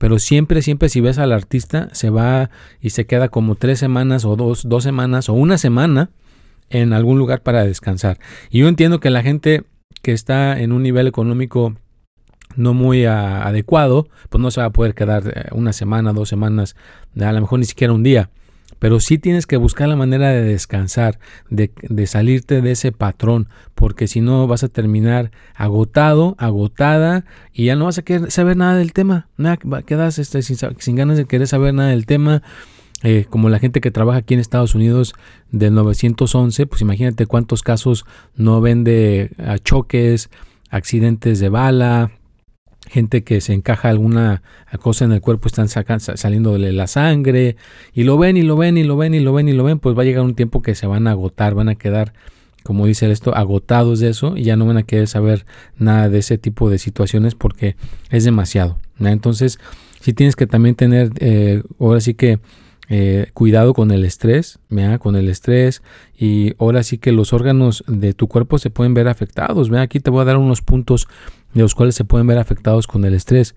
pero 0.00 0.18
siempre, 0.18 0.62
siempre 0.62 0.88
si 0.88 1.02
ves 1.02 1.18
al 1.18 1.30
artista, 1.30 1.90
se 1.92 2.08
va 2.08 2.48
y 2.80 2.88
se 2.88 3.04
queda 3.04 3.28
como 3.28 3.54
tres 3.54 3.78
semanas 3.78 4.24
o 4.24 4.34
dos, 4.34 4.66
dos 4.66 4.82
semanas 4.82 5.28
o 5.28 5.34
una 5.34 5.58
semana 5.58 6.08
en 6.70 6.94
algún 6.94 7.18
lugar 7.18 7.42
para 7.42 7.66
descansar. 7.66 8.18
Y 8.48 8.60
yo 8.60 8.68
entiendo 8.68 8.98
que 8.98 9.10
la 9.10 9.22
gente 9.22 9.64
que 10.00 10.12
está 10.12 10.58
en 10.58 10.72
un 10.72 10.82
nivel 10.82 11.06
económico 11.06 11.74
no 12.56 12.72
muy 12.72 13.04
adecuado, 13.04 14.08
pues 14.30 14.40
no 14.40 14.50
se 14.50 14.62
va 14.62 14.68
a 14.68 14.72
poder 14.72 14.94
quedar 14.94 15.34
eh, 15.36 15.48
una 15.52 15.74
semana, 15.74 16.14
dos 16.14 16.30
semanas, 16.30 16.76
a 17.20 17.32
lo 17.32 17.42
mejor 17.42 17.58
ni 17.58 17.66
siquiera 17.66 17.92
un 17.92 18.02
día 18.02 18.30
pero 18.80 18.98
sí 18.98 19.18
tienes 19.18 19.46
que 19.46 19.58
buscar 19.58 19.88
la 19.88 19.94
manera 19.94 20.30
de 20.30 20.42
descansar, 20.42 21.20
de, 21.50 21.70
salirte 22.06 22.62
de 22.62 22.72
ese 22.72 22.90
patrón, 22.90 23.48
porque 23.76 24.08
si 24.08 24.20
no 24.20 24.48
vas 24.48 24.64
a 24.64 24.68
terminar 24.68 25.30
agotado, 25.54 26.34
agotada, 26.38 27.24
y 27.52 27.66
ya 27.66 27.76
no 27.76 27.84
vas 27.84 27.98
a 27.98 28.02
querer 28.02 28.32
saber 28.32 28.56
nada 28.56 28.76
del 28.76 28.92
tema, 28.92 29.28
nada, 29.36 29.58
quedas 29.86 30.18
este, 30.18 30.42
sin, 30.42 30.96
ganas 30.96 31.18
de 31.18 31.26
querer 31.26 31.46
saber 31.46 31.74
nada 31.74 31.90
del 31.90 32.06
tema. 32.06 32.42
Eh, 33.02 33.24
como 33.30 33.48
la 33.48 33.58
gente 33.58 33.80
que 33.80 33.90
trabaja 33.90 34.18
aquí 34.18 34.34
en 34.34 34.40
Estados 34.40 34.74
Unidos 34.74 35.14
del 35.50 35.74
911, 35.74 36.66
pues 36.66 36.82
imagínate 36.82 37.24
cuántos 37.24 37.62
casos 37.62 38.04
no 38.34 38.60
ven 38.60 38.84
de 38.84 39.30
choques, 39.64 40.28
accidentes 40.68 41.40
de 41.40 41.48
bala, 41.48 42.12
gente 42.90 43.22
que 43.22 43.40
se 43.40 43.54
encaja 43.54 43.88
alguna 43.88 44.42
cosa 44.80 45.04
en 45.04 45.12
el 45.12 45.20
cuerpo, 45.20 45.48
están 45.48 45.68
saliendo 45.68 46.58
de 46.58 46.72
la 46.72 46.86
sangre, 46.86 47.56
y 47.94 48.04
lo 48.04 48.18
ven 48.18 48.36
y 48.36 48.42
lo 48.42 48.56
ven 48.56 48.76
y 48.76 48.84
lo 48.84 48.96
ven 48.96 49.14
y 49.14 49.20
lo 49.20 49.32
ven 49.32 49.48
y 49.48 49.52
lo 49.52 49.64
ven, 49.64 49.78
pues 49.78 49.96
va 49.96 50.02
a 50.02 50.04
llegar 50.04 50.24
un 50.24 50.34
tiempo 50.34 50.60
que 50.60 50.74
se 50.74 50.86
van 50.86 51.06
a 51.06 51.12
agotar, 51.12 51.54
van 51.54 51.68
a 51.68 51.76
quedar, 51.76 52.12
como 52.62 52.86
dice 52.86 53.10
esto, 53.10 53.34
agotados 53.34 54.00
de 54.00 54.10
eso 54.10 54.36
y 54.36 54.42
ya 54.42 54.56
no 54.56 54.66
van 54.66 54.76
a 54.76 54.82
querer 54.82 55.08
saber 55.08 55.46
nada 55.78 56.08
de 56.08 56.18
ese 56.18 56.36
tipo 56.36 56.68
de 56.68 56.78
situaciones 56.78 57.34
porque 57.34 57.76
es 58.10 58.24
demasiado. 58.24 58.78
Entonces, 58.98 59.58
si 60.00 60.12
tienes 60.12 60.36
que 60.36 60.46
también 60.46 60.74
tener, 60.74 61.10
eh, 61.20 61.62
ahora 61.78 62.00
sí 62.00 62.14
que, 62.14 62.40
eh, 62.92 63.30
cuidado 63.34 63.72
con 63.72 63.92
el 63.92 64.04
estrés, 64.04 64.58
con 64.98 65.14
el 65.14 65.28
estrés 65.28 65.80
y 66.18 66.54
ahora 66.58 66.82
sí 66.82 66.98
que 66.98 67.12
los 67.12 67.32
órganos 67.32 67.84
de 67.86 68.14
tu 68.14 68.26
cuerpo 68.26 68.58
se 68.58 68.68
pueden 68.68 68.94
ver 68.94 69.06
afectados. 69.06 69.70
Aquí 69.72 70.00
te 70.00 70.10
voy 70.10 70.22
a 70.22 70.24
dar 70.24 70.38
unos 70.38 70.60
puntos 70.60 71.06
de 71.54 71.62
los 71.62 71.76
cuales 71.76 71.94
se 71.94 72.04
pueden 72.04 72.26
ver 72.26 72.38
afectados 72.38 72.88
con 72.88 73.04
el 73.04 73.14
estrés. 73.14 73.54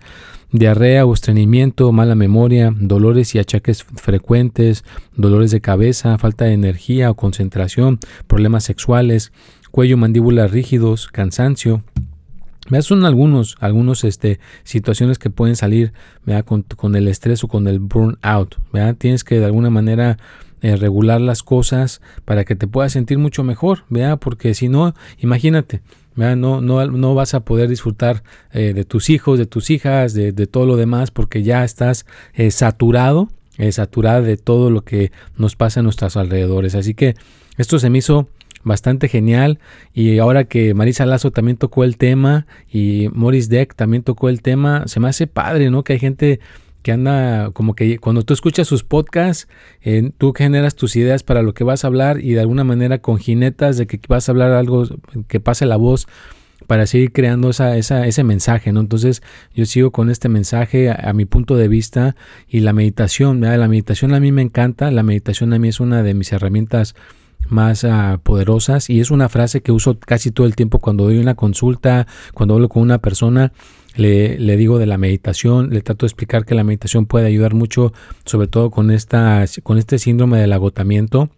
Diarrea 0.52 1.08
o 1.08 1.14
estreñimiento, 1.16 1.92
mala 1.92 2.14
memoria, 2.14 2.72
dolores 2.78 3.34
y 3.34 3.40
achaques 3.40 3.84
frecuentes, 3.84 4.84
dolores 5.16 5.50
de 5.50 5.62
cabeza, 5.62 6.20
falta 6.20 6.46
de 6.46 6.54
energía 6.54 7.10
o 7.10 7.16
concentración, 7.16 7.98
problemas 8.28 8.64
sexuales, 8.64 9.32
cuello 9.72 9.98
mandíbula 9.98 10.46
rígidos, 10.46 11.08
cansancio. 11.08 11.84
Son 12.82 13.06
algunos, 13.06 13.58
algunos 13.60 14.04
este, 14.04 14.40
situaciones 14.64 15.20
que 15.20 15.30
pueden 15.30 15.56
salir 15.56 15.94
con, 16.46 16.64
con, 16.64 16.96
el 16.96 17.08
estrés 17.08 17.44
o 17.44 17.48
con 17.48 17.68
el 17.68 17.80
burnout. 17.80 18.58
Tienes 18.98 19.24
que 19.24 19.40
de 19.40 19.46
alguna 19.46 19.70
manera 19.70 20.18
eh, 20.64 20.78
regular 20.78 21.20
las 21.20 21.44
cosas 21.44 22.00
para 22.24 22.46
que 22.46 22.56
te 22.56 22.68
puedas 22.68 22.94
sentir 22.94 23.18
mucho 23.18 23.44
mejor, 23.44 23.84
¿vea? 23.90 24.16
porque 24.16 24.54
si 24.54 24.70
no, 24.70 24.96
imagínate, 25.18 25.82
no, 26.16 26.62
no, 26.62 26.88
no, 26.88 27.16
vas 27.16 27.34
a 27.34 27.42
poder 27.42 27.68
disfrutar 27.68 28.24
eh, 28.54 28.72
de 28.74 28.86
tus 28.86 29.10
hijos, 29.10 29.38
de 29.38 29.46
tus 29.46 29.70
hijas, 29.70 30.14
de, 30.14 30.32
todo 30.48 30.66
lo 30.66 30.78
demás, 30.78 31.12
porque 31.12 31.44
ya 31.44 31.66
estás 31.66 32.06
eh, 32.34 32.50
saturado, 32.50 33.28
saturada 33.72 34.22
de 34.22 34.38
todo 34.38 34.70
lo 34.70 34.86
que 34.86 35.12
nos 35.36 35.58
pasa 35.58 35.82
en 35.82 35.84
nuestros 35.84 36.16
alrededores. 36.16 36.76
Así 36.76 36.94
que 36.94 37.16
esto 37.58 37.78
se 37.78 37.90
me 37.90 37.98
hizo 37.98 38.30
bastante 38.64 39.08
genial 39.08 39.60
y 39.94 40.20
ahora 40.20 40.46
que 40.46 40.74
Marisa 40.74 41.06
Lazo 41.06 41.32
también 41.32 41.58
tocó 41.58 41.84
el 41.84 41.98
tema 41.98 42.48
y 42.72 43.10
Morris 43.14 43.50
Deck 43.50 43.76
también 43.76 44.04
tocó 44.04 44.30
el 44.30 44.42
tema, 44.42 44.88
se 44.88 45.00
me 45.00 45.10
hace 45.10 45.28
padre, 45.28 45.70
¿no? 45.70 45.84
Que 45.84 45.94
hay 45.94 46.00
gente 46.00 46.40
que 46.84 46.92
anda 46.92 47.52
como 47.52 47.76
que 47.76 47.98
cuando 47.98 48.24
tú 48.24 48.34
escuchas 48.34 48.68
sus 48.68 48.84
podcasts, 48.84 49.48
eh, 49.82 50.12
tú 50.18 50.34
generas 50.34 50.76
tus 50.76 50.96
ideas 50.96 51.24
para 51.24 51.42
lo 51.42 51.54
que 51.54 51.64
vas 51.64 51.84
a 51.84 51.88
hablar 51.88 52.20
y 52.20 52.34
de 52.34 52.42
alguna 52.42 52.64
manera 52.64 53.00
con 53.00 53.18
jinetas 53.18 53.78
de 53.78 53.88
que 53.88 54.00
vas 54.08 54.28
a 54.28 54.34
hablar 54.34 54.52
algo 54.52 54.84
que 55.28 55.40
pase 55.40 55.66
la 55.66 55.78
voz 55.78 56.08
para 56.68 56.86
seguir 56.86 57.12
creando 57.12 57.50
esa, 57.50 57.78
esa, 57.78 58.06
ese 58.08 58.24
mensaje, 58.24 58.72
¿no? 58.72 58.82
Entonces 58.82 59.22
yo 59.54 59.66
sigo 59.66 59.92
con 59.92 60.10
este 60.10 60.30
mensaje 60.30 60.92
a, 60.92 61.14
mi 61.14 61.26
punto 61.26 61.56
de 61.56 61.68
vista 61.68 62.16
y 62.48 62.60
la 62.60 62.74
meditación, 62.74 63.42
la 63.42 63.68
meditación 63.68 64.14
a 64.14 64.20
mí 64.20 64.32
me 64.32 64.42
encanta, 64.42 64.92
la 64.92 65.04
meditación 65.04 65.54
a 65.54 65.60
mí 65.60 65.70
es 65.70 65.80
una 65.80 66.04
de 66.04 66.14
mis 66.14 66.32
herramientas 66.32 66.96
más 67.50 67.84
ah, 67.84 68.20
poderosas. 68.24 68.90
Y 68.90 69.00
es 69.00 69.12
una 69.12 69.30
frase 69.30 69.62
que 69.62 69.72
uso 69.72 69.98
casi 70.00 70.32
todo 70.32 70.48
el 70.48 70.56
tiempo 70.56 70.80
cuando 70.80 71.06
doy 71.06 71.18
una 71.18 71.36
consulta, 71.36 72.08
cuando 72.34 72.56
hablo 72.56 72.70
con 72.70 72.84
una 72.84 73.00
persona 73.00 73.52
le, 73.96 74.40
le, 74.40 74.58
digo 74.58 74.80
de 74.80 74.86
la 74.86 74.98
meditación, 74.98 75.70
le 75.70 75.82
trato 75.82 76.06
de 76.06 76.08
explicar 76.08 76.46
que 76.46 76.56
la 76.56 76.64
meditación 76.64 77.06
puede 77.06 77.28
ayudar 77.28 77.54
mucho, 77.54 77.94
sobre 78.26 78.48
todo 78.48 78.72
con, 78.72 78.92
esta, 78.92 79.46
con 79.62 79.78
este 79.78 80.00
síndrome 80.00 80.40
del 80.40 80.54
agotamiento, 80.54 81.30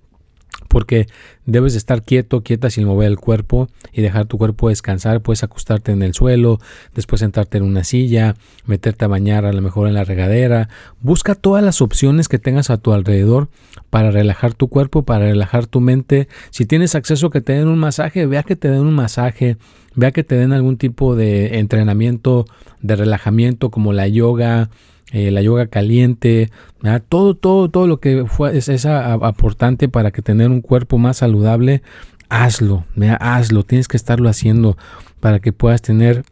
porque 0.68 1.08
debes 1.46 1.74
de 1.74 1.78
estar 1.78 2.04
quieto, 2.04 2.42
quieta 2.42 2.70
sin 2.70 2.86
mover 2.86 3.08
el 3.08 3.18
cuerpo 3.18 3.70
y 3.94 4.02
dejar 4.02 4.26
tu 4.26 4.38
cuerpo 4.38 4.70
descansar. 4.70 5.22
Puedes 5.22 5.44
acostarte 5.44 5.92
en 5.92 6.02
el 6.02 6.14
suelo, 6.14 6.60
después 6.94 7.20
sentarte 7.20 7.58
en 7.58 7.64
una 7.64 7.84
silla, 7.84 8.36
meterte 8.66 9.06
a 9.06 9.08
bañar 9.08 9.46
a 9.46 9.54
lo 9.54 9.62
mejor 9.62 9.88
en 9.88 9.94
la 9.94 10.04
regadera. 10.04 10.70
Busca 11.02 11.36
todas 11.36 11.64
las 11.64 11.82
opciones 11.82 12.28
que 12.28 12.40
tengas 12.40 12.70
a 12.70 12.78
tu 12.78 12.94
alrededor 12.94 13.50
para 13.90 14.12
relajar 14.12 14.54
tu 14.54 14.68
cuerpo, 14.68 15.04
para 15.04 15.26
relajar 15.26 15.68
tu 15.68 15.82
mente. 15.82 16.28
Si 16.50 16.66
tienes 16.66 16.96
acceso 16.96 17.28
a 17.28 17.32
que 17.32 17.42
te 17.42 17.54
den 17.54 17.68
un 17.68 17.80
masaje, 17.80 18.26
vea 18.26 18.44
que 18.44 18.56
te 18.56 18.70
den 18.70 18.82
un 18.82 18.94
masaje, 18.94 19.58
vea 19.96 20.12
que 20.12 20.24
te 20.24 20.36
den 20.36 20.54
algún 20.54 20.78
tipo 20.78 21.16
de 21.16 21.60
entrenamiento 21.60 22.46
de 22.82 22.96
relajamiento 22.96 23.72
como 23.72 23.94
la 23.94 24.08
yoga, 24.08 24.70
eh, 25.12 25.32
la 25.32 25.42
yoga 25.42 25.68
caliente, 25.68 26.50
todo, 27.10 27.36
todo, 27.36 27.70
todo 27.70 27.88
lo 27.88 28.00
que 28.00 28.26
fue, 28.26 28.58
es, 28.58 28.86
aportante 28.86 29.88
para 29.88 30.12
que 30.12 30.22
tener 30.22 30.50
un 30.50 30.62
cuerpo 30.62 30.98
más 30.98 31.18
saludable, 31.18 31.84
hazlo, 32.30 32.86
hazlo, 33.20 33.64
tienes 33.64 33.88
que 33.88 33.98
estarlo 33.98 34.30
haciendo 34.30 34.78
para 35.20 35.40
que 35.40 35.54
puedas 35.54 35.82
tener 35.82 36.24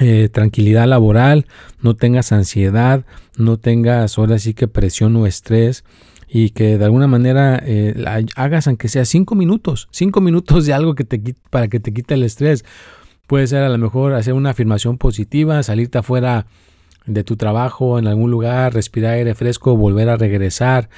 eh, 0.00 0.28
tranquilidad 0.28 0.86
laboral, 0.86 1.46
no 1.82 1.96
tengas 1.96 2.30
ansiedad, 2.30 3.04
no 3.36 3.56
tengas 3.56 4.16
ahora 4.16 4.38
sí 4.38 4.54
que 4.54 4.68
presión 4.68 5.16
o 5.16 5.26
estrés 5.26 5.84
y 6.28 6.50
que 6.50 6.78
de 6.78 6.84
alguna 6.84 7.06
manera 7.06 7.60
eh, 7.64 8.04
hagas 8.36 8.68
aunque 8.68 8.88
sea 8.88 9.04
cinco 9.04 9.34
minutos, 9.34 9.88
cinco 9.90 10.20
minutos 10.20 10.66
de 10.66 10.74
algo 10.74 10.94
que 10.94 11.04
te 11.04 11.34
para 11.50 11.68
que 11.68 11.80
te 11.80 11.92
quite 11.92 12.14
el 12.14 12.22
estrés. 12.22 12.64
Puede 13.26 13.46
ser 13.46 13.62
a 13.62 13.68
lo 13.68 13.78
mejor 13.78 14.14
hacer 14.14 14.34
una 14.34 14.50
afirmación 14.50 14.98
positiva, 14.98 15.62
salirte 15.62 15.98
afuera 15.98 16.46
de 17.08 17.24
tu 17.24 17.36
trabajo 17.36 17.98
en 17.98 18.06
algún 18.06 18.30
lugar, 18.30 18.74
respirar 18.74 19.14
aire 19.14 19.34
fresco, 19.34 19.76
volver 19.76 20.08
a 20.08 20.16
regresar, 20.16 20.88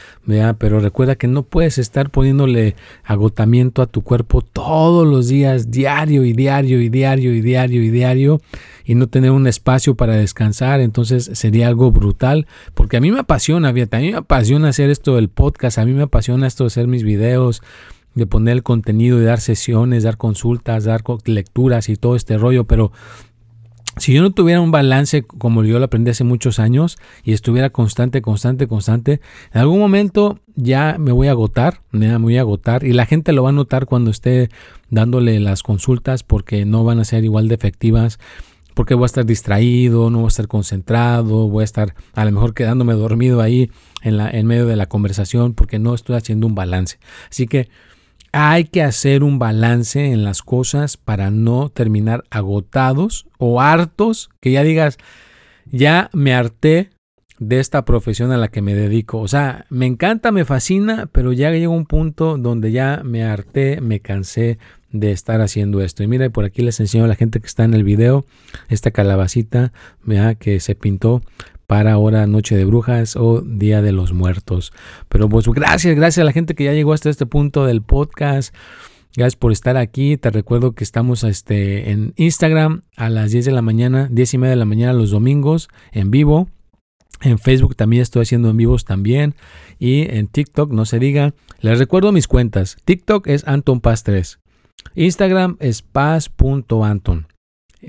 pero 0.58 0.80
recuerda 0.80 1.14
que 1.14 1.28
no 1.28 1.44
puedes 1.44 1.78
estar 1.78 2.10
poniéndole 2.10 2.74
agotamiento 3.04 3.80
a 3.80 3.86
tu 3.86 4.02
cuerpo 4.02 4.42
todos 4.42 5.06
los 5.06 5.28
días, 5.28 5.70
diario 5.70 6.24
y 6.24 6.32
diario 6.32 6.80
y 6.80 6.88
diario 6.88 7.32
y 7.32 7.40
diario 7.40 7.82
y 7.82 7.90
diario, 7.90 8.40
y 8.84 8.96
no 8.96 9.06
tener 9.06 9.30
un 9.30 9.46
espacio 9.46 9.94
para 9.94 10.16
descansar, 10.16 10.80
entonces 10.80 11.30
sería 11.34 11.68
algo 11.68 11.92
brutal, 11.92 12.46
porque 12.74 12.96
a 12.96 13.00
mí 13.00 13.12
me 13.12 13.20
apasiona, 13.20 13.68
a 13.68 13.72
mí 13.72 13.84
me 13.86 14.14
apasiona 14.14 14.68
hacer 14.68 14.90
esto 14.90 15.14
del 15.14 15.28
podcast, 15.28 15.78
a 15.78 15.84
mí 15.84 15.92
me 15.92 16.02
apasiona 16.02 16.46
esto 16.48 16.64
de 16.64 16.68
hacer 16.68 16.88
mis 16.88 17.04
videos, 17.04 17.62
de 18.14 18.26
poner 18.26 18.56
el 18.56 18.62
contenido, 18.64 19.18
de 19.18 19.26
dar 19.26 19.40
sesiones, 19.40 20.02
dar 20.02 20.16
consultas, 20.16 20.82
dar 20.82 21.04
lecturas 21.26 21.88
y 21.88 21.94
todo 21.94 22.16
este 22.16 22.36
rollo, 22.36 22.64
pero 22.64 22.90
si 24.00 24.14
yo 24.14 24.22
no 24.22 24.30
tuviera 24.30 24.62
un 24.62 24.70
balance 24.70 25.22
como 25.22 25.62
yo 25.62 25.78
lo 25.78 25.84
aprendí 25.84 26.10
hace 26.10 26.24
muchos 26.24 26.58
años 26.58 26.96
y 27.22 27.32
estuviera 27.32 27.68
constante, 27.68 28.22
constante, 28.22 28.66
constante, 28.66 29.20
en 29.52 29.60
algún 29.60 29.78
momento 29.78 30.40
ya 30.56 30.96
me 30.98 31.12
voy 31.12 31.28
a 31.28 31.32
agotar, 31.32 31.82
me 31.92 32.16
voy 32.16 32.38
a 32.38 32.40
agotar 32.40 32.84
y 32.84 32.94
la 32.94 33.04
gente 33.04 33.32
lo 33.32 33.42
va 33.42 33.50
a 33.50 33.52
notar 33.52 33.84
cuando 33.84 34.10
esté 34.10 34.48
dándole 34.88 35.38
las 35.38 35.62
consultas 35.62 36.22
porque 36.22 36.64
no 36.64 36.82
van 36.82 36.98
a 36.98 37.04
ser 37.04 37.24
igual 37.24 37.48
de 37.48 37.54
efectivas, 37.54 38.18
porque 38.74 38.94
voy 38.94 39.04
a 39.04 39.06
estar 39.06 39.26
distraído, 39.26 40.08
no 40.08 40.18
voy 40.18 40.26
a 40.26 40.28
estar 40.28 40.48
concentrado, 40.48 41.48
voy 41.48 41.60
a 41.60 41.64
estar 41.64 41.94
a 42.14 42.24
lo 42.24 42.32
mejor 42.32 42.54
quedándome 42.54 42.94
dormido 42.94 43.42
ahí 43.42 43.70
en, 44.00 44.16
la, 44.16 44.30
en 44.30 44.46
medio 44.46 44.66
de 44.66 44.76
la 44.76 44.86
conversación 44.86 45.52
porque 45.52 45.78
no 45.78 45.94
estoy 45.94 46.16
haciendo 46.16 46.46
un 46.46 46.54
balance. 46.54 46.98
Así 47.28 47.46
que 47.46 47.68
hay 48.32 48.64
que 48.64 48.82
hacer 48.82 49.22
un 49.22 49.38
balance 49.38 50.12
en 50.12 50.24
las 50.24 50.42
cosas 50.42 50.96
para 50.96 51.30
no 51.30 51.68
terminar 51.68 52.24
agotados 52.30 53.26
o 53.38 53.60
hartos, 53.60 54.30
que 54.40 54.52
ya 54.52 54.62
digas, 54.62 54.98
ya 55.70 56.10
me 56.12 56.34
harté 56.34 56.90
de 57.38 57.58
esta 57.58 57.84
profesión 57.84 58.30
a 58.32 58.36
la 58.36 58.48
que 58.48 58.62
me 58.62 58.74
dedico. 58.74 59.18
O 59.18 59.26
sea, 59.26 59.64
me 59.70 59.86
encanta, 59.86 60.30
me 60.30 60.44
fascina, 60.44 61.08
pero 61.10 61.32
ya 61.32 61.50
llega 61.50 61.70
un 61.70 61.86
punto 61.86 62.36
donde 62.36 62.70
ya 62.70 63.00
me 63.04 63.24
harté, 63.24 63.80
me 63.80 64.00
cansé 64.00 64.58
de 64.92 65.12
estar 65.12 65.40
haciendo 65.40 65.80
esto. 65.80 66.02
Y 66.02 66.06
mira, 66.06 66.28
por 66.30 66.44
aquí 66.44 66.62
les 66.62 66.80
enseño 66.80 67.04
a 67.04 67.08
la 67.08 67.14
gente 67.14 67.40
que 67.40 67.46
está 67.46 67.64
en 67.64 67.74
el 67.74 67.84
video 67.84 68.24
esta 68.68 68.90
calabacita 68.90 69.72
que 70.38 70.60
se 70.60 70.74
pintó 70.74 71.22
para 71.70 71.92
ahora 71.92 72.26
Noche 72.26 72.56
de 72.56 72.64
Brujas 72.64 73.14
o 73.14 73.42
Día 73.42 73.80
de 73.80 73.92
los 73.92 74.12
Muertos. 74.12 74.72
Pero 75.08 75.28
pues 75.28 75.46
gracias, 75.46 75.94
gracias 75.94 76.20
a 76.20 76.24
la 76.24 76.32
gente 76.32 76.56
que 76.56 76.64
ya 76.64 76.72
llegó 76.72 76.92
hasta 76.92 77.10
este 77.10 77.26
punto 77.26 77.64
del 77.64 77.80
podcast. 77.80 78.52
Gracias 79.14 79.36
por 79.36 79.52
estar 79.52 79.76
aquí. 79.76 80.16
Te 80.16 80.30
recuerdo 80.30 80.72
que 80.72 80.82
estamos 80.82 81.22
este, 81.22 81.92
en 81.92 82.12
Instagram 82.16 82.82
a 82.96 83.08
las 83.08 83.30
10 83.30 83.44
de 83.44 83.52
la 83.52 83.62
mañana, 83.62 84.08
10 84.10 84.34
y 84.34 84.38
media 84.38 84.50
de 84.50 84.56
la 84.56 84.64
mañana 84.64 84.94
los 84.94 85.12
domingos 85.12 85.68
en 85.92 86.10
vivo. 86.10 86.48
En 87.20 87.38
Facebook 87.38 87.76
también 87.76 88.02
estoy 88.02 88.22
haciendo 88.22 88.50
en 88.50 88.56
vivos 88.56 88.84
también. 88.84 89.36
Y 89.78 90.12
en 90.12 90.26
TikTok, 90.26 90.72
no 90.72 90.84
se 90.86 90.98
diga. 90.98 91.34
Les 91.60 91.78
recuerdo 91.78 92.10
mis 92.10 92.26
cuentas. 92.26 92.78
TikTok 92.84 93.28
es 93.28 93.46
Anton 93.46 93.80
Paz 93.80 94.02
3. 94.02 94.40
Instagram 94.96 95.56
es 95.60 95.82
paz.anton. 95.82 97.28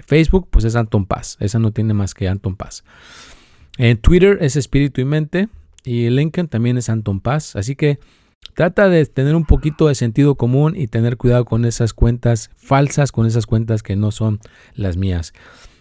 Facebook 0.05 0.49
pues 0.51 0.65
es 0.65 0.75
Anton 0.75 1.07
Paz. 1.07 1.37
Esa 1.39 1.57
no 1.57 1.71
tiene 1.71 1.95
más 1.95 2.13
que 2.13 2.27
Anton 2.27 2.55
Paz. 2.55 2.83
En 3.81 3.97
Twitter 3.97 4.37
es 4.41 4.57
Espíritu 4.57 5.01
y 5.01 5.05
Mente. 5.05 5.49
Y 5.83 6.07
LinkedIn 6.11 6.47
también 6.47 6.77
es 6.77 6.87
Anton 6.87 7.19
Paz. 7.19 7.55
Así 7.55 7.75
que 7.75 7.97
trata 8.53 8.89
de 8.89 9.03
tener 9.07 9.35
un 9.35 9.43
poquito 9.43 9.87
de 9.87 9.95
sentido 9.95 10.35
común 10.35 10.75
y 10.77 10.85
tener 10.85 11.17
cuidado 11.17 11.45
con 11.45 11.65
esas 11.65 11.91
cuentas 11.91 12.51
falsas, 12.57 13.11
con 13.11 13.25
esas 13.25 13.47
cuentas 13.47 13.81
que 13.81 13.95
no 13.95 14.11
son 14.11 14.39
las 14.75 14.97
mías. 14.97 15.33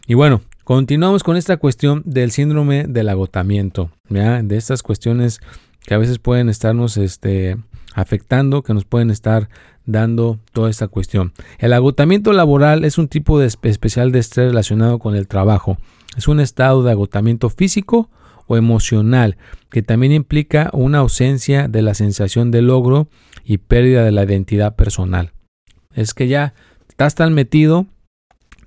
Y 0.06 0.14
bueno, 0.14 0.40
continuamos 0.64 1.22
con 1.22 1.36
esta 1.36 1.58
cuestión 1.58 2.02
del 2.06 2.30
síndrome 2.30 2.86
del 2.88 3.10
agotamiento, 3.10 3.90
de 4.08 4.56
estas 4.56 4.82
cuestiones 4.82 5.40
que 5.84 5.92
a 5.92 5.98
veces 5.98 6.18
pueden 6.18 6.48
estarnos 6.48 6.96
este, 6.96 7.58
afectando, 7.92 8.62
que 8.62 8.72
nos 8.72 8.86
pueden 8.86 9.10
estar 9.10 9.50
dando 9.84 10.38
toda 10.54 10.70
esta 10.70 10.88
cuestión. 10.88 11.34
El 11.58 11.74
agotamiento 11.74 12.32
laboral 12.32 12.86
es 12.86 12.96
un 12.96 13.08
tipo 13.08 13.38
de 13.38 13.46
especial 13.46 14.10
de 14.10 14.20
estrés 14.20 14.48
relacionado 14.48 14.98
con 14.98 15.14
el 15.14 15.28
trabajo. 15.28 15.76
Es 16.16 16.28
un 16.28 16.40
estado 16.40 16.82
de 16.82 16.90
agotamiento 16.90 17.50
físico 17.50 18.10
o 18.46 18.56
emocional 18.56 19.36
que 19.70 19.82
también 19.82 20.12
implica 20.12 20.70
una 20.72 20.98
ausencia 20.98 21.68
de 21.68 21.82
la 21.82 21.94
sensación 21.94 22.50
de 22.50 22.62
logro 22.62 23.08
y 23.44 23.58
pérdida 23.58 24.04
de 24.04 24.12
la 24.12 24.24
identidad 24.24 24.74
personal. 24.74 25.32
Es 25.94 26.14
que 26.14 26.28
ya 26.28 26.54
estás 26.88 27.14
tan 27.14 27.32
metido 27.32 27.86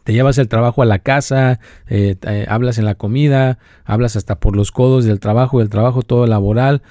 te 0.03 0.13
llevas 0.13 0.37
el 0.37 0.47
trabajo 0.47 0.81
a 0.81 0.85
la 0.85 0.99
casa, 0.99 1.59
eh, 1.87 2.17
hablas 2.49 2.77
en 2.77 2.85
la 2.85 2.95
comida, 2.95 3.57
hablas 3.85 4.15
hasta 4.15 4.39
por 4.39 4.55
los 4.55 4.71
codos 4.71 5.05
del 5.05 5.19
trabajo, 5.19 5.59
del 5.59 5.69
trabajo 5.69 6.01
todo 6.01 6.27
laboral. 6.27 6.81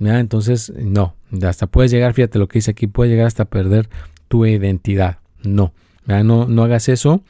Entonces, 0.00 0.72
no, 0.76 1.14
hasta 1.46 1.66
puedes 1.66 1.90
llegar, 1.90 2.14
fíjate 2.14 2.38
lo 2.38 2.48
que 2.48 2.58
dice 2.58 2.72
aquí, 2.72 2.86
puedes 2.86 3.10
llegar 3.10 3.26
hasta 3.26 3.44
perder 3.44 3.88
tu 4.28 4.46
identidad. 4.46 5.18
No, 5.44 5.74
no, 6.06 6.46
no 6.46 6.64
hagas 6.64 6.88
eso, 6.88 7.22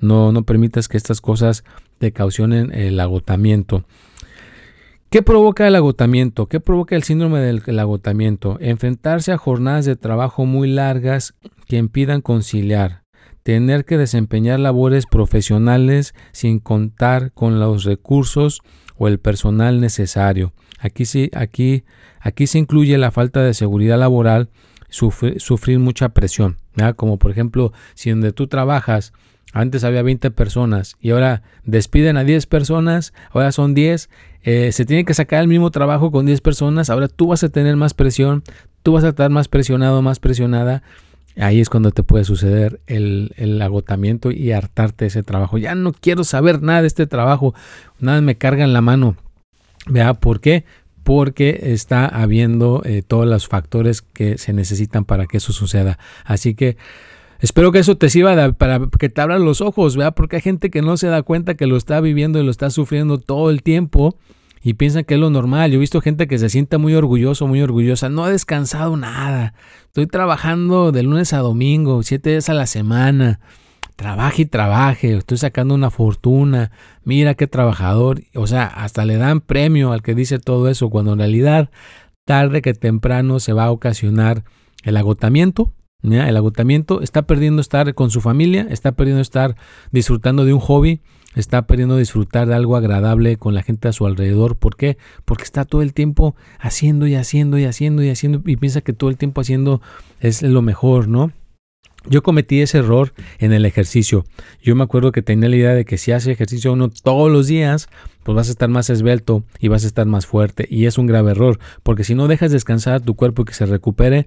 no, 0.00 0.32
no 0.32 0.42
permitas 0.42 0.88
que 0.88 0.96
estas 0.96 1.20
cosas 1.20 1.64
te 1.98 2.12
caucionen 2.12 2.72
el 2.74 2.98
agotamiento. 3.00 3.84
¿Qué 5.12 5.20
provoca 5.20 5.68
el 5.68 5.76
agotamiento? 5.76 6.46
¿Qué 6.46 6.58
provoca 6.58 6.96
el 6.96 7.02
síndrome 7.02 7.40
del 7.40 7.78
agotamiento? 7.78 8.56
Enfrentarse 8.60 9.30
a 9.30 9.36
jornadas 9.36 9.84
de 9.84 9.94
trabajo 9.94 10.46
muy 10.46 10.68
largas 10.68 11.34
que 11.66 11.76
impidan 11.76 12.22
conciliar, 12.22 13.02
tener 13.42 13.84
que 13.84 13.98
desempeñar 13.98 14.58
labores 14.58 15.04
profesionales 15.04 16.14
sin 16.32 16.60
contar 16.60 17.32
con 17.32 17.60
los 17.60 17.84
recursos 17.84 18.62
o 18.96 19.06
el 19.06 19.18
personal 19.18 19.82
necesario. 19.82 20.54
Aquí 20.78 21.04
sí, 21.04 21.30
aquí, 21.34 21.84
aquí 22.18 22.46
se 22.46 22.58
incluye 22.58 22.96
la 22.96 23.10
falta 23.10 23.42
de 23.42 23.52
seguridad 23.52 23.98
laboral, 23.98 24.48
sufrir, 24.88 25.78
mucha 25.78 26.08
presión, 26.10 26.56
como 26.96 27.18
por 27.18 27.30
ejemplo, 27.30 27.72
si 27.94 28.10
donde 28.10 28.32
tú 28.32 28.46
trabajas 28.46 29.12
antes 29.52 29.84
había 29.84 30.02
20 30.02 30.30
personas 30.30 30.96
y 31.00 31.10
ahora 31.10 31.42
despiden 31.64 32.16
a 32.16 32.24
10 32.24 32.46
personas, 32.46 33.12
ahora 33.30 33.52
son 33.52 33.74
10, 33.74 34.08
eh, 34.42 34.72
se 34.72 34.86
tiene 34.86 35.04
que 35.04 35.14
sacar 35.14 35.40
el 35.40 35.48
mismo 35.48 35.70
trabajo 35.70 36.10
con 36.10 36.24
10 36.24 36.40
personas, 36.40 36.88
ahora 36.90 37.08
tú 37.08 37.28
vas 37.28 37.44
a 37.44 37.50
tener 37.50 37.76
más 37.76 37.92
presión, 37.92 38.42
tú 38.82 38.92
vas 38.92 39.04
a 39.04 39.08
estar 39.08 39.30
más 39.30 39.48
presionado, 39.48 40.00
más 40.00 40.20
presionada 40.20 40.82
Ahí 41.36 41.60
es 41.60 41.70
cuando 41.70 41.92
te 41.92 42.02
puede 42.02 42.24
suceder 42.24 42.80
el, 42.86 43.60
agotamiento 43.62 44.30
y 44.30 44.52
hartarte 44.52 45.06
ese 45.06 45.22
trabajo. 45.22 45.56
Ya 45.56 45.74
no 45.74 45.92
quiero 45.92 46.24
saber 46.24 46.62
nada 46.62 46.82
de 46.82 46.88
este 46.88 47.06
trabajo. 47.06 47.54
Nada 47.98 48.20
me 48.20 48.36
carga 48.36 48.64
en 48.64 48.72
la 48.72 48.82
mano. 48.82 49.16
Vea, 49.86 50.14
¿por 50.14 50.40
qué? 50.40 50.64
Porque 51.02 51.60
está 51.62 52.06
habiendo 52.06 52.82
eh, 52.84 53.02
todos 53.06 53.26
los 53.26 53.48
factores 53.48 54.02
que 54.02 54.38
se 54.38 54.52
necesitan 54.52 55.04
para 55.04 55.26
que 55.26 55.38
eso 55.38 55.52
suceda. 55.52 55.98
Así 56.24 56.54
que 56.54 56.76
espero 57.40 57.72
que 57.72 57.80
eso 57.80 57.96
te 57.96 58.08
sirva 58.08 58.52
para 58.52 58.80
que 58.98 59.08
te 59.08 59.20
abran 59.20 59.44
los 59.44 59.60
ojos, 59.60 59.96
vea, 59.96 60.12
porque 60.12 60.36
hay 60.36 60.42
gente 60.42 60.70
que 60.70 60.82
no 60.82 60.96
se 60.96 61.08
da 61.08 61.22
cuenta 61.22 61.54
que 61.54 61.66
lo 61.66 61.76
está 61.76 62.00
viviendo 62.00 62.38
y 62.38 62.44
lo 62.44 62.50
está 62.50 62.70
sufriendo 62.70 63.18
todo 63.18 63.50
el 63.50 63.62
tiempo 63.62 64.16
y 64.62 64.74
piensan 64.74 65.04
que 65.04 65.14
es 65.14 65.20
lo 65.20 65.30
normal. 65.30 65.70
Yo 65.70 65.76
he 65.76 65.80
visto 65.80 66.00
gente 66.00 66.28
que 66.28 66.38
se 66.38 66.48
sienta 66.48 66.78
muy 66.78 66.94
orgulloso, 66.94 67.46
muy 67.48 67.60
orgullosa. 67.60 68.08
No 68.08 68.24
ha 68.24 68.30
descansado 68.30 68.96
nada. 68.96 69.54
Estoy 69.86 70.06
trabajando 70.06 70.92
de 70.92 71.02
lunes 71.02 71.32
a 71.32 71.38
domingo, 71.38 72.02
siete 72.02 72.30
días 72.30 72.48
a 72.48 72.54
la 72.54 72.66
semana. 72.66 73.40
Trabaje 74.02 74.42
y 74.42 74.46
trabaje. 74.46 75.16
Estoy 75.16 75.38
sacando 75.38 75.76
una 75.76 75.88
fortuna. 75.88 76.72
Mira 77.04 77.34
qué 77.34 77.46
trabajador. 77.46 78.22
O 78.34 78.48
sea, 78.48 78.66
hasta 78.66 79.04
le 79.04 79.16
dan 79.16 79.40
premio 79.40 79.92
al 79.92 80.02
que 80.02 80.16
dice 80.16 80.40
todo 80.40 80.68
eso, 80.68 80.90
cuando 80.90 81.12
en 81.12 81.20
realidad 81.20 81.70
tarde 82.24 82.62
que 82.62 82.74
temprano 82.74 83.38
se 83.38 83.52
va 83.52 83.66
a 83.66 83.70
ocasionar 83.70 84.42
el 84.82 84.96
agotamiento. 84.96 85.72
El 86.02 86.36
agotamiento 86.36 87.00
está 87.00 87.22
perdiendo 87.28 87.60
estar 87.60 87.94
con 87.94 88.10
su 88.10 88.20
familia, 88.20 88.66
está 88.70 88.90
perdiendo 88.90 89.22
estar 89.22 89.54
disfrutando 89.92 90.44
de 90.44 90.52
un 90.52 90.58
hobby, 90.58 91.00
está 91.36 91.68
perdiendo 91.68 91.96
disfrutar 91.96 92.48
de 92.48 92.56
algo 92.56 92.74
agradable 92.74 93.36
con 93.36 93.54
la 93.54 93.62
gente 93.62 93.86
a 93.86 93.92
su 93.92 94.04
alrededor. 94.04 94.56
¿Por 94.56 94.74
qué? 94.74 94.98
Porque 95.24 95.44
está 95.44 95.64
todo 95.64 95.80
el 95.80 95.94
tiempo 95.94 96.34
haciendo 96.58 97.06
y 97.06 97.14
haciendo 97.14 97.56
y 97.56 97.66
haciendo 97.66 98.02
y 98.02 98.10
haciendo 98.10 98.42
y 98.46 98.56
piensa 98.56 98.80
que 98.80 98.94
todo 98.94 99.10
el 99.10 99.16
tiempo 99.16 99.42
haciendo 99.42 99.80
es 100.18 100.42
lo 100.42 100.60
mejor, 100.60 101.06
¿no? 101.06 101.30
Yo 102.08 102.22
cometí 102.22 102.60
ese 102.60 102.78
error 102.78 103.12
en 103.38 103.52
el 103.52 103.64
ejercicio. 103.64 104.24
Yo 104.62 104.74
me 104.74 104.84
acuerdo 104.84 105.12
que 105.12 105.22
tenía 105.22 105.48
la 105.48 105.56
idea 105.56 105.74
de 105.74 105.84
que 105.84 105.98
si 105.98 106.12
hace 106.12 106.32
ejercicio 106.32 106.72
uno 106.72 106.90
todos 106.90 107.30
los 107.30 107.46
días, 107.46 107.88
pues 108.22 108.34
vas 108.34 108.48
a 108.48 108.52
estar 108.52 108.68
más 108.68 108.90
esbelto 108.90 109.44
y 109.60 109.68
vas 109.68 109.84
a 109.84 109.86
estar 109.86 110.06
más 110.06 110.26
fuerte. 110.26 110.66
Y 110.68 110.86
es 110.86 110.98
un 110.98 111.06
grave 111.06 111.32
error, 111.32 111.58
porque 111.82 112.04
si 112.04 112.14
no 112.14 112.28
dejas 112.28 112.50
descansar 112.50 113.00
tu 113.00 113.14
cuerpo 113.14 113.42
y 113.42 113.44
que 113.46 113.54
se 113.54 113.66
recupere, 113.66 114.26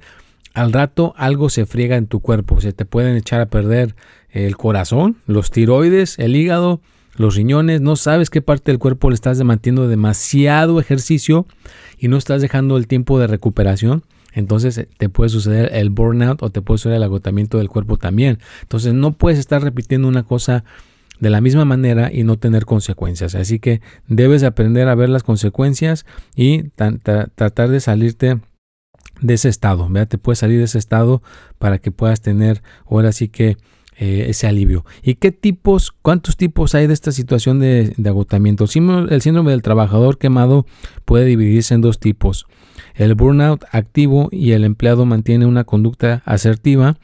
al 0.54 0.72
rato 0.72 1.14
algo 1.18 1.50
se 1.50 1.66
friega 1.66 1.98
en 1.98 2.08
tu 2.08 2.22
cuerpo. 2.22 2.62
Se 2.62 2.74
te 2.74 2.86
pueden 2.86 3.18
echar 3.18 3.42
a 3.42 3.48
perder 3.48 3.96
el 4.32 4.58
corazón, 4.58 5.18
los 5.28 5.52
tiroides, 5.52 6.18
el 6.18 6.36
hígado, 6.36 6.82
los 7.18 7.36
riñones, 7.36 7.82
no 7.82 7.96
sabes 7.96 8.30
qué 8.30 8.42
parte 8.42 8.72
del 8.72 8.80
cuerpo 8.80 9.10
le 9.10 9.16
estás 9.16 9.42
manteniendo 9.44 9.88
demasiado 9.88 10.80
ejercicio 10.80 11.46
y 11.98 12.08
no 12.08 12.18
estás 12.18 12.42
dejando 12.42 12.78
el 12.78 12.88
tiempo 12.88 13.20
de 13.20 13.28
recuperación, 13.28 14.04
entonces 14.36 14.78
eh, 14.78 14.88
te 14.98 15.10
puede 15.10 15.30
suceder 15.30 15.70
el 15.74 15.90
burnout 15.90 16.44
o 16.44 16.50
te 16.52 16.62
puede 16.62 16.78
suceder 16.78 16.98
el 16.98 17.04
agotamiento 17.04 17.58
del 17.58 17.70
cuerpo 17.70 17.98
también. 17.98 18.40
Entonces 18.62 18.94
no 18.94 19.14
puedes 19.14 19.40
estar 19.40 19.64
repitiendo 19.64 20.08
una 20.08 20.24
cosa 20.24 20.64
de 21.20 21.30
la 21.30 21.42
misma 21.42 21.64
manera 21.66 22.12
y 22.12 22.24
no 22.24 22.38
tener 22.38 22.66
consecuencias. 22.66 23.34
Así 23.34 23.60
que 23.60 23.82
debes 24.08 24.44
aprender 24.44 24.90
a 24.90 24.96
ver 24.96 25.10
las 25.10 25.24
consecuencias 25.24 26.06
y 26.36 26.64
tratar 26.70 27.70
de 27.70 27.80
salirte 27.80 28.40
de 29.22 29.34
ese 29.34 29.48
estado. 29.48 29.90
Te 30.08 30.18
puedes 30.18 30.40
salir 30.40 30.58
de 30.60 30.66
ese 30.66 30.78
estado 30.78 31.24
para 31.58 31.80
que 31.80 31.92
puedas 31.92 32.22
tener 32.22 32.62
ahora 32.86 33.14
sí 33.14 33.30
que 33.30 33.58
eh, 33.98 34.26
ese 34.30 34.48
alivio. 34.48 34.86
¿Y 35.02 35.16
qué 35.16 35.32
tipos, 35.32 35.92
cuántos 36.02 36.38
tipos 36.38 36.76
hay 36.76 36.88
de 36.88 36.94
esta 36.94 37.12
situación 37.12 37.60
de, 37.60 37.94
agotamiento? 38.06 38.66
El 38.66 39.22
síndrome 39.22 39.52
del 39.52 39.62
trabajador 39.62 40.18
quemado 40.18 40.66
puede 41.06 41.26
dividirse 41.26 41.74
en 41.74 41.82
dos 41.82 42.00
tipos. 42.00 42.46
El 42.94 43.16
burnout 43.16 43.64
activo 43.72 44.30
y 44.32 44.52
el 44.52 44.64
empleado 44.64 45.06
mantiene 45.06 45.46
una 45.46 45.64
conducta 45.64 46.24
asertiva 46.26 46.98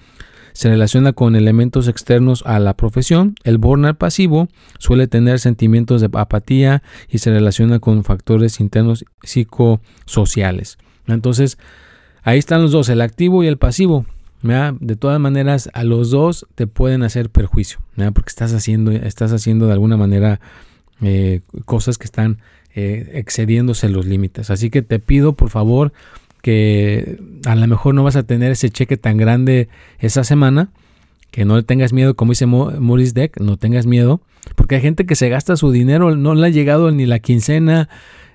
se 0.53 0.69
relaciona 0.69 1.13
con 1.13 1.35
elementos 1.35 1.87
externos 1.87 2.43
a 2.45 2.59
la 2.59 2.75
profesión. 2.75 3.35
El 3.43 3.57
burnout 3.57 3.97
pasivo 3.97 4.47
suele 4.79 5.07
tener 5.07 5.39
sentimientos 5.39 6.01
de 6.01 6.09
apatía 6.13 6.83
y 7.09 7.19
se 7.19 7.31
relaciona 7.31 7.79
con 7.79 8.03
factores 8.03 8.59
internos 8.59 9.05
psicosociales. 9.23 10.77
Entonces, 11.07 11.57
ahí 12.23 12.37
están 12.37 12.61
los 12.61 12.71
dos, 12.71 12.89
el 12.89 13.01
activo 13.01 13.43
y 13.43 13.47
el 13.47 13.57
pasivo. 13.57 14.05
De 14.43 14.95
todas 14.95 15.19
maneras, 15.19 15.69
a 15.73 15.83
los 15.83 16.09
dos 16.09 16.47
te 16.55 16.65
pueden 16.65 17.03
hacer 17.03 17.29
perjuicio, 17.29 17.79
porque 18.13 18.29
estás 18.29 18.53
haciendo, 18.53 18.91
estás 18.91 19.31
haciendo 19.33 19.67
de 19.67 19.73
alguna 19.73 19.97
manera 19.97 20.39
eh, 21.01 21.41
cosas 21.65 21.97
que 21.99 22.05
están 22.05 22.39
eh, 22.73 23.11
excediéndose 23.13 23.87
los 23.89 24.05
límites. 24.05 24.49
Así 24.49 24.71
que 24.71 24.81
te 24.81 24.97
pido, 24.97 25.33
por 25.33 25.49
favor, 25.49 25.93
que 26.41 27.19
a 27.45 27.55
lo 27.55 27.67
mejor 27.67 27.93
no 27.93 28.03
vas 28.03 28.15
a 28.15 28.23
tener 28.23 28.51
ese 28.51 28.71
cheque 28.71 28.97
tan 28.97 29.17
grande 29.17 29.69
esa 29.99 30.23
semana, 30.23 30.69
que 31.29 31.45
no 31.45 31.63
tengas 31.63 31.93
miedo, 31.93 32.15
como 32.15 32.31
dice 32.31 32.47
Maurice 32.47 33.13
Deck, 33.13 33.39
no 33.39 33.57
tengas 33.57 33.85
miedo, 33.85 34.21
Porque 34.55 34.75
hay 34.75 34.81
gente 34.81 35.05
que 35.05 35.15
se 35.15 35.29
gasta 35.29 35.55
su 35.55 35.71
dinero, 35.71 36.15
no 36.15 36.33
le 36.33 36.47
ha 36.47 36.49
llegado 36.49 36.91
ni 36.91 37.05
la 37.05 37.19
quincena, 37.19 37.89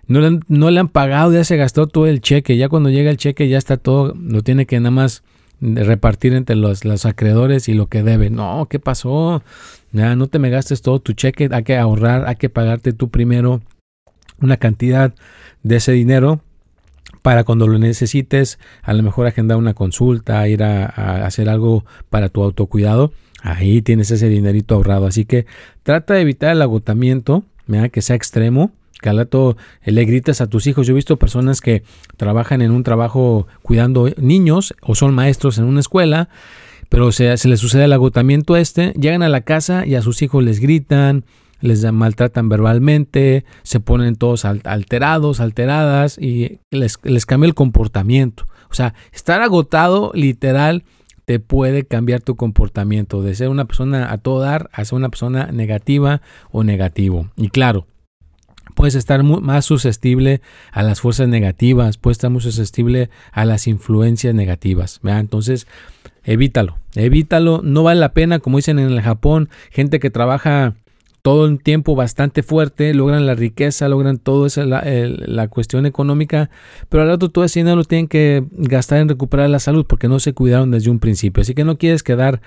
no 0.07 0.21
le, 0.21 0.29
han, 0.29 0.45
no 0.47 0.71
le 0.71 0.79
han 0.79 0.88
pagado, 0.88 1.33
ya 1.33 1.42
se 1.42 1.57
gastó 1.57 1.88
todo 1.88 2.07
el 2.07 2.21
cheque. 2.21 2.57
Ya 2.57 2.69
cuando 2.69 2.90
llega 2.90 3.11
el 3.11 3.16
cheque 3.16 3.49
ya 3.49 3.59
está 3.59 3.77
todo, 3.77 4.14
lo 4.14 4.42
tiene 4.42 4.66
que 4.66 4.79
nada 4.79 4.92
más 4.92 5.25
repartir 5.61 6.35
entre 6.35 6.57
los, 6.57 6.85
los 6.85 7.07
acreedores 7.07 7.69
y 7.69 7.75
lo 7.75 7.88
que 7.88 8.03
debe. 8.03 8.31
No, 8.31 8.66
¿qué 8.69 8.79
pasó? 8.79 9.42
Ya, 9.92 10.16
no 10.16 10.27
te 10.27 10.38
me 10.38 10.51
gastes 10.51 10.83
todo 10.83 11.01
tu 11.01 11.12
cheque, 11.12 11.49
hay 11.51 11.64
que 11.64 11.77
ahorrar, 11.77 12.27
hay 12.27 12.37
que 12.37 12.49
pagarte 12.49 12.92
tú 12.92 13.09
primero 13.09 13.62
una 14.40 14.57
cantidad 14.57 15.14
de 15.62 15.77
ese 15.77 15.92
dinero 15.92 16.40
para 17.23 17.45
cuando 17.45 17.66
lo 17.66 17.79
necesites, 17.79 18.59
a 18.83 18.92
lo 18.92 19.03
mejor 19.03 19.27
agendar 19.27 19.57
una 19.57 19.75
consulta, 19.75 20.47
ir 20.49 20.62
a, 20.62 21.27
hacer 21.27 21.49
algo 21.49 21.85
para 22.09 22.29
tu 22.29 22.42
autocuidado, 22.42 23.12
ahí 23.42 23.83
tienes 23.83 24.11
ese 24.11 24.29
dinerito 24.29 24.75
ahorrado. 24.75 25.07
Así 25.07 25.25
que 25.25 25.47
trata 25.83 26.14
de 26.14 26.21
evitar 26.21 26.53
el 26.53 26.62
agotamiento, 26.62 27.42
que 27.90 28.03
sea 28.03 28.14
extremo, 28.14 28.71
al 29.05 29.19
rato 29.19 29.57
le 29.85 30.05
grites 30.05 30.41
a 30.41 30.47
tus 30.47 30.67
hijos. 30.67 30.87
Yo 30.87 30.93
he 30.93 30.95
visto 30.95 31.17
personas 31.17 31.61
que 31.61 31.83
trabajan 32.17 32.63
en 32.63 32.71
un 32.71 32.83
trabajo 32.83 33.47
cuidando 33.63 34.09
niños 34.17 34.75
o 34.81 34.95
son 34.95 35.15
maestros 35.15 35.59
en 35.59 35.65
una 35.65 35.81
escuela, 35.81 36.29
pero 36.89 37.13
se, 37.13 37.37
se 37.37 37.49
les 37.49 37.61
sucede 37.61 37.85
el 37.85 37.93
agotamiento 37.93 38.57
este, 38.57 38.93
llegan 38.93 39.23
a 39.23 39.29
la 39.29 39.43
casa 39.43 39.87
y 39.87 39.95
a 39.95 40.03
sus 40.03 40.23
hijos 40.23 40.43
les 40.43 40.61
gritan, 40.61 41.25
les 41.61 41.91
maltratan 41.93 42.49
verbalmente, 42.49 43.45
se 43.63 43.81
ponen 43.81 44.17
todos 44.17 44.45
alterados, 44.45 45.41
alteradas 45.41 46.19
y 46.19 46.61
les, 46.71 46.99
les 47.03 47.27
cambia 47.27 47.49
el 47.49 47.55
comportamiento. 47.55 48.47
O 48.71 48.75
sea, 48.75 48.95
estar 49.13 49.43
agotado 49.43 50.11
literal 50.15 50.85
te 51.25 51.41
puede 51.41 51.85
cambiar 51.85 52.21
tu 52.21 52.37
comportamiento 52.37 53.23
de 53.23 53.35
ser 53.35 53.49
una 53.49 53.65
persona 53.65 54.13
a 54.13 54.19
todo 54.19 54.41
dar 54.41 54.71
a 54.73 54.85
ser 54.85 54.97
una 54.97 55.09
persona 55.09 55.51
negativa 55.53 56.23
o 56.51 56.63
negativo. 56.63 57.29
Y 57.37 57.49
claro, 57.49 57.87
puedes 58.77 58.95
estar 58.95 59.23
más 59.25 59.65
susceptible 59.65 60.43
a 60.71 60.83
las 60.83 61.01
fuerzas 61.01 61.29
negativas, 61.29 61.97
puedes 61.97 62.19
estar 62.19 62.31
muy 62.31 62.43
susceptible 62.43 63.09
a 63.33 63.47
las 63.47 63.67
influencias 63.67 64.35
negativas. 64.35 65.01
Entonces, 65.03 65.67
evítalo, 66.25 66.79
evítalo, 66.95 67.62
no 67.65 67.83
vale 67.83 68.01
la 68.01 68.12
pena, 68.12 68.39
como 68.39 68.59
dicen 68.59 68.79
en 68.79 68.93
el 68.93 69.01
Japón, 69.01 69.49
gente 69.71 69.99
que 69.99 70.11
trabaja 70.11 70.75
todo 71.23 71.47
el 71.47 71.61
tiempo 71.61 71.97
bastante 71.97 72.43
fuerte, 72.43 72.93
logran 72.93 73.25
la 73.27 73.35
riqueza, 73.35 73.89
logran 73.89 74.19
todo 74.19 74.45
eso, 74.45 74.62
la, 74.67 74.85
la, 74.85 75.49
cuestión 75.49 75.87
económica, 75.87 76.51
pero 76.91 77.03
al 77.03 77.09
rato 77.09 77.31
todo 77.31 77.45
ese 77.45 77.61
dinero 77.61 77.77
lo 77.77 77.85
tienen 77.85 78.09
que 78.09 78.45
gastar 78.53 78.99
en 78.99 79.09
recuperar 79.09 79.49
la 79.49 79.59
salud 79.59 79.87
porque 79.89 80.07
no 80.07 80.21
se 80.21 80.35
cuidaron 80.35 80.71
desde 80.71 80.91
un 80.91 81.01
principio. 81.01 81.41
Así 81.41 81.55
que 81.55 81.65
no 81.65 81.79
quieres 81.79 82.03
quedar 82.03 82.43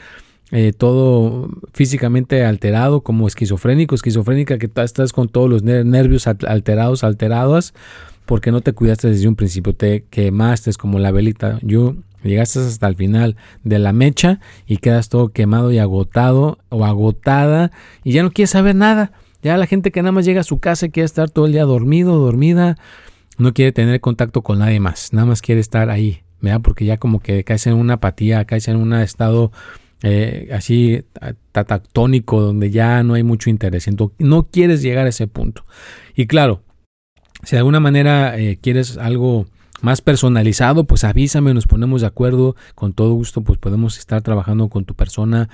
eh, 0.51 0.73
todo 0.75 1.49
físicamente 1.73 2.45
alterado 2.45 3.01
como 3.01 3.27
esquizofrénico, 3.27 3.95
esquizofrénica 3.95 4.57
que 4.57 4.69
estás 4.83 5.13
con 5.13 5.29
todos 5.29 5.49
los 5.49 5.63
nervios 5.63 6.27
alterados, 6.27 7.03
alterados, 7.03 7.73
porque 8.25 8.51
no 8.51 8.61
te 8.61 8.73
cuidaste 8.73 9.09
desde 9.09 9.27
un 9.27 9.35
principio, 9.35 9.73
te 9.75 10.05
quemaste 10.09 10.71
como 10.73 10.99
la 10.99 11.11
velita. 11.11 11.59
Yo 11.61 11.95
Llegaste 12.23 12.59
hasta 12.59 12.87
el 12.87 12.95
final 12.95 13.37
de 13.63 13.79
la 13.79 13.93
mecha 13.93 14.39
y 14.67 14.77
quedas 14.77 15.09
todo 15.09 15.29
quemado 15.29 15.71
y 15.71 15.79
agotado 15.79 16.59
o 16.69 16.85
agotada 16.85 17.71
y 18.03 18.11
ya 18.11 18.23
no 18.23 18.31
quieres 18.31 18.49
saber 18.51 18.75
nada. 18.75 19.11
Ya 19.41 19.57
la 19.57 19.67
gente 19.67 19.91
que 19.91 20.01
nada 20.01 20.11
más 20.11 20.25
llega 20.25 20.41
a 20.41 20.43
su 20.43 20.59
casa 20.59 20.87
y 20.87 20.89
quiere 20.89 21.05
estar 21.05 21.29
todo 21.29 21.45
el 21.45 21.53
día 21.53 21.63
dormido, 21.63 22.17
dormida, 22.17 22.77
no 23.37 23.53
quiere 23.53 23.71
tener 23.71 24.01
contacto 24.01 24.41
con 24.41 24.59
nadie 24.59 24.81
más, 24.81 25.13
nada 25.13 25.27
más 25.27 25.41
quiere 25.41 25.61
estar 25.61 25.89
ahí, 25.89 26.23
¿verdad? 26.41 26.59
Porque 26.61 26.83
ya 26.83 26.97
como 26.97 27.21
que 27.21 27.45
caes 27.45 27.65
en 27.67 27.75
una 27.75 27.95
apatía, 27.95 28.43
caes 28.43 28.67
en 28.67 28.75
un 28.75 28.93
estado 28.93 29.53
eh, 30.03 30.49
así 30.53 31.03
tatactónico 31.51 32.41
donde 32.41 32.71
ya 32.71 33.03
no 33.03 33.15
hay 33.15 33.23
mucho 33.23 33.49
interés. 33.49 33.87
Entonces, 33.87 34.15
no 34.19 34.43
quieres 34.43 34.81
llegar 34.81 35.05
a 35.05 35.09
ese 35.09 35.27
punto. 35.27 35.65
Y 36.15 36.27
claro, 36.27 36.61
si 37.43 37.55
de 37.55 37.59
alguna 37.59 37.79
manera 37.79 38.37
eh, 38.37 38.57
quieres 38.61 38.97
algo 38.97 39.45
más 39.81 40.01
personalizado, 40.01 40.83
pues 40.83 41.03
avísame, 41.03 41.53
nos 41.53 41.67
ponemos 41.67 42.01
de 42.01 42.07
acuerdo, 42.07 42.55
con 42.75 42.93
todo 42.93 43.13
gusto, 43.13 43.41
pues 43.41 43.59
podemos 43.59 43.97
estar 43.97 44.21
trabajando 44.21 44.67
con 44.69 44.85
tu 44.85 44.93
persona 44.93 45.49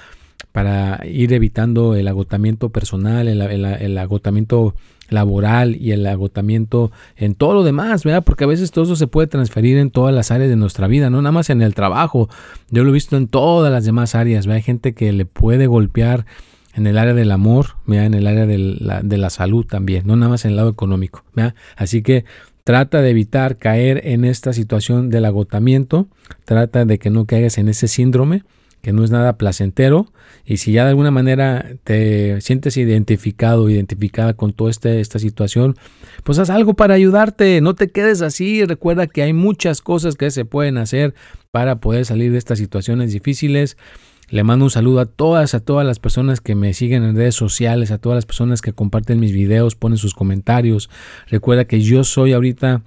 para 0.51 1.05
ir 1.05 1.33
evitando 1.33 1.95
el 1.95 2.07
agotamiento 2.07 2.69
personal, 2.69 3.27
el, 3.27 3.97
agotamiento 3.97 4.73
laboral 5.09 5.75
y 5.75 5.91
el 5.91 6.05
agotamiento 6.05 6.91
en 7.15 7.35
todo 7.35 7.53
lo 7.53 7.63
demás, 7.63 8.03
¿verdad? 8.03 8.23
Porque 8.23 8.43
a 8.43 8.47
veces 8.47 8.71
todo 8.71 8.85
eso 8.85 8.95
se 8.95 9.07
puede 9.07 9.27
transferir 9.27 9.77
en 9.77 9.91
todas 9.91 10.13
las 10.13 10.31
áreas 10.31 10.49
de 10.49 10.55
nuestra 10.55 10.87
vida, 10.87 11.09
no 11.09 11.21
nada 11.21 11.31
más 11.31 11.49
en 11.49 11.61
el 11.61 11.75
trabajo. 11.75 12.29
Yo 12.69 12.83
lo 12.83 12.89
he 12.89 12.93
visto 12.93 13.17
en 13.17 13.27
todas 13.27 13.71
las 13.71 13.85
demás 13.85 14.15
áreas, 14.15 14.45
¿verdad? 14.45 14.57
Hay 14.57 14.63
gente 14.63 14.93
que 14.93 15.11
le 15.13 15.25
puede 15.25 15.67
golpear 15.67 16.25
en 16.73 16.87
el 16.87 16.97
área 16.97 17.13
del 17.13 17.31
amor, 17.31 17.77
¿verdad? 17.85 18.07
En 18.07 18.13
el 18.13 18.27
área 18.27 18.45
de 18.45 18.57
la, 18.57 19.01
de 19.01 19.17
la 19.17 19.29
salud 19.29 19.65
también, 19.65 20.05
no 20.05 20.15
nada 20.15 20.29
más 20.29 20.45
en 20.45 20.51
el 20.51 20.57
lado 20.57 20.69
económico, 20.69 21.23
¿verdad? 21.33 21.55
Así 21.75 22.01
que 22.01 22.25
Trata 22.65 23.03
de 23.03 23.11
evitar 23.11 23.57
caer 23.57 24.01
en 24.05 24.25
esta 24.25 24.51
situación 24.51 25.11
del 25.11 25.25
agotamiento. 25.25 26.07
Trata 26.45 26.83
de 26.83 26.97
que 26.97 27.11
no 27.11 27.25
caigas 27.25 27.59
en 27.59 27.69
ese 27.69 27.87
síndrome, 27.87 28.41
que 28.85 28.93
no 28.93 29.03
es 29.03 29.09
nada 29.09 29.39
placentero. 29.39 30.13
Y 30.45 30.57
si 30.57 30.71
ya 30.71 30.83
de 30.83 30.91
alguna 30.91 31.09
manera 31.09 31.71
te 31.83 32.39
sientes 32.41 32.77
identificado, 32.77 33.67
identificada 33.67 34.35
con 34.35 34.53
toda 34.53 34.69
este, 34.69 34.99
esta 34.99 35.17
situación, 35.17 35.75
pues 36.23 36.37
haz 36.37 36.51
algo 36.51 36.75
para 36.75 36.93
ayudarte. 36.93 37.61
No 37.61 37.73
te 37.73 37.89
quedes 37.89 38.21
así. 38.21 38.63
Recuerda 38.63 39.07
que 39.07 39.23
hay 39.23 39.33
muchas 39.33 39.81
cosas 39.81 40.13
que 40.17 40.29
se 40.29 40.45
pueden 40.45 40.77
hacer 40.77 41.15
para 41.49 41.79
poder 41.79 42.05
salir 42.05 42.31
de 42.31 42.37
estas 42.37 42.59
situaciones 42.59 43.11
difíciles. 43.11 43.75
Le 44.29 44.43
mando 44.43 44.65
un 44.65 44.71
saludo 44.71 44.99
a 44.99 45.07
todas, 45.07 45.55
a 45.55 45.61
todas 45.61 45.87
las 45.87 45.97
personas 45.97 46.39
que 46.39 46.53
me 46.53 46.71
siguen 46.75 47.03
en 47.03 47.15
redes 47.15 47.33
sociales, 47.33 47.89
a 47.89 47.97
todas 47.97 48.17
las 48.17 48.27
personas 48.27 48.61
que 48.61 48.71
comparten 48.71 49.19
mis 49.19 49.31
videos, 49.31 49.73
ponen 49.73 49.97
sus 49.97 50.13
comentarios. 50.13 50.91
Recuerda 51.27 51.65
que 51.65 51.81
yo 51.81 52.03
soy 52.03 52.33
ahorita 52.33 52.83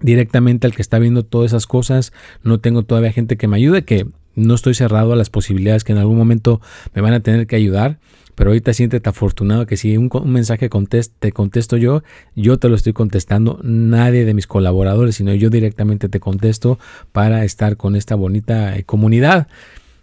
directamente 0.00 0.66
el 0.66 0.74
que 0.74 0.80
está 0.80 0.98
viendo 0.98 1.22
todas 1.22 1.50
esas 1.50 1.66
cosas. 1.66 2.14
No 2.42 2.60
tengo 2.60 2.82
todavía 2.84 3.12
gente 3.12 3.36
que 3.36 3.46
me 3.46 3.58
ayude, 3.58 3.84
que 3.84 4.06
no 4.38 4.54
estoy 4.54 4.74
cerrado 4.74 5.12
a 5.12 5.16
las 5.16 5.30
posibilidades 5.30 5.84
que 5.84 5.92
en 5.92 5.98
algún 5.98 6.16
momento 6.16 6.60
me 6.94 7.02
van 7.02 7.12
a 7.12 7.20
tener 7.20 7.46
que 7.46 7.56
ayudar. 7.56 7.98
Pero 8.34 8.50
ahorita 8.50 8.72
siéntete 8.72 9.08
afortunado 9.08 9.66
que 9.66 9.76
si 9.76 9.96
un, 9.96 10.08
mensaje 10.26 10.70
te 11.18 11.32
contesto 11.32 11.76
yo, 11.76 12.04
yo 12.36 12.56
te 12.56 12.68
lo 12.68 12.76
estoy 12.76 12.92
contestando. 12.92 13.58
Nadie 13.64 14.24
de 14.24 14.32
mis 14.32 14.46
colaboradores, 14.46 15.16
sino 15.16 15.34
yo 15.34 15.50
directamente 15.50 16.08
te 16.08 16.20
contesto 16.20 16.78
para 17.10 17.44
estar 17.44 17.76
con 17.76 17.96
esta 17.96 18.14
bonita 18.14 18.76
eh, 18.76 18.84
comunidad 18.84 19.48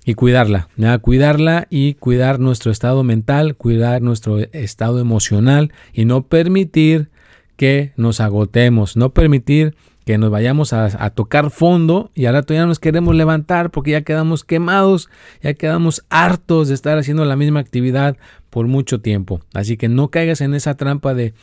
y 0.06 0.16
cuidarla, 0.16 0.68
cuidarla 1.02 1.66
y 1.70 1.94
cuidar 1.94 2.40
nuestro 2.40 2.72
estado 2.72 3.04
mental, 3.04 3.56
cuidar 3.56 4.02
nuestro 4.02 4.40
estado 4.40 5.00
emocional 5.00 5.72
y 5.94 6.06
no 6.06 6.28
permitir 6.28 7.10
que 7.56 7.94
nos 7.96 8.20
agotemos, 8.20 8.98
no 8.98 9.14
permitir 9.14 9.76
que 10.06 10.18
nos 10.18 10.30
vayamos 10.30 10.72
a, 10.72 11.10
tocar 11.10 11.50
fondo 11.50 12.12
y 12.14 12.26
ahora 12.26 12.44
todavía 12.44 12.68
nos 12.68 12.80
queremos 12.80 13.16
levantar 13.16 13.72
porque 13.72 13.92
ya 13.92 14.02
quedamos 14.02 14.44
quemados, 14.44 15.10
ya 15.42 15.56
quedamos 15.56 16.06
hartos 16.10 16.68
de 16.68 16.76
estar 16.76 16.98
haciendo 16.98 17.26
la 17.26 17.36
misma 17.36 17.60
actividad 17.60 18.16
por 18.52 18.68
mucho 18.68 19.02
tiempo. 19.02 19.42
Así 19.54 19.78
que 19.78 19.90
no 19.90 20.10
caigas 20.10 20.42
en 20.42 20.54
esa 20.54 20.76
trampa 20.76 21.16
de 21.16 21.34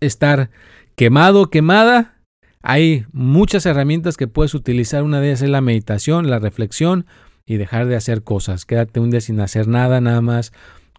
estar 0.00 0.50
quemado, 0.94 1.50
quemada. 1.50 2.14
Hay 2.62 3.04
muchas 3.12 3.66
herramientas 3.66 4.16
que 4.16 4.26
puedes 4.26 4.54
utilizar. 4.54 5.02
Una 5.02 5.20
de 5.20 5.28
ellas 5.28 5.42
es 5.42 5.50
la 5.50 5.60
meditación, 5.60 6.30
la 6.30 6.38
reflexión, 6.38 7.06
y 7.46 7.56
dejar 7.56 7.86
de 7.86 7.96
hacer 7.96 8.22
cosas. 8.22 8.64
Quédate 8.64 8.98
un 8.98 9.10
día 9.10 9.20
sin 9.20 9.40
hacer 9.40 9.68
nada, 9.68 10.00
nada 10.00 10.20
más 10.20 10.52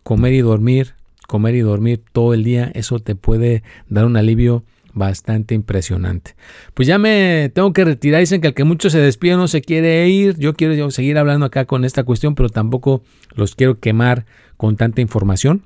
comer 0.04 0.34
y 0.34 0.42
dormir, 0.42 0.94
comer 1.28 1.56
y 1.56 1.60
dormir 1.60 2.02
todo 2.14 2.34
el 2.34 2.44
día. 2.44 2.72
Eso 2.74 3.00
te 3.00 3.16
puede 3.16 3.64
dar 3.90 4.06
un 4.06 4.16
alivio 4.16 4.64
bastante 4.98 5.56
impresionante. 5.56 6.36
Pues 6.74 6.88
ya 6.88 6.98
me 6.98 7.52
tengo 7.54 7.74
que 7.74 7.86
retirar. 7.86 8.20
Dicen 8.20 8.42
que 8.42 8.48
el 8.48 8.54
que 8.54 8.64
mucho 8.64 8.90
se 8.90 9.00
despide 9.00 9.36
no 9.36 9.48
se 9.48 9.62
quiere 9.62 10.08
ir. 10.10 10.38
Yo 10.38 10.54
quiero 10.54 10.92
seguir 10.92 11.18
hablando 11.18 11.46
acá 11.46 11.66
con 11.66 11.86
esta 11.86 12.04
cuestión, 12.04 12.36
pero 12.36 12.50
tampoco 12.50 13.04
los 13.36 13.56
quiero 13.56 13.80
quemar 13.80 14.26
con 14.58 14.76
tanta 14.76 15.02
información. 15.02 15.64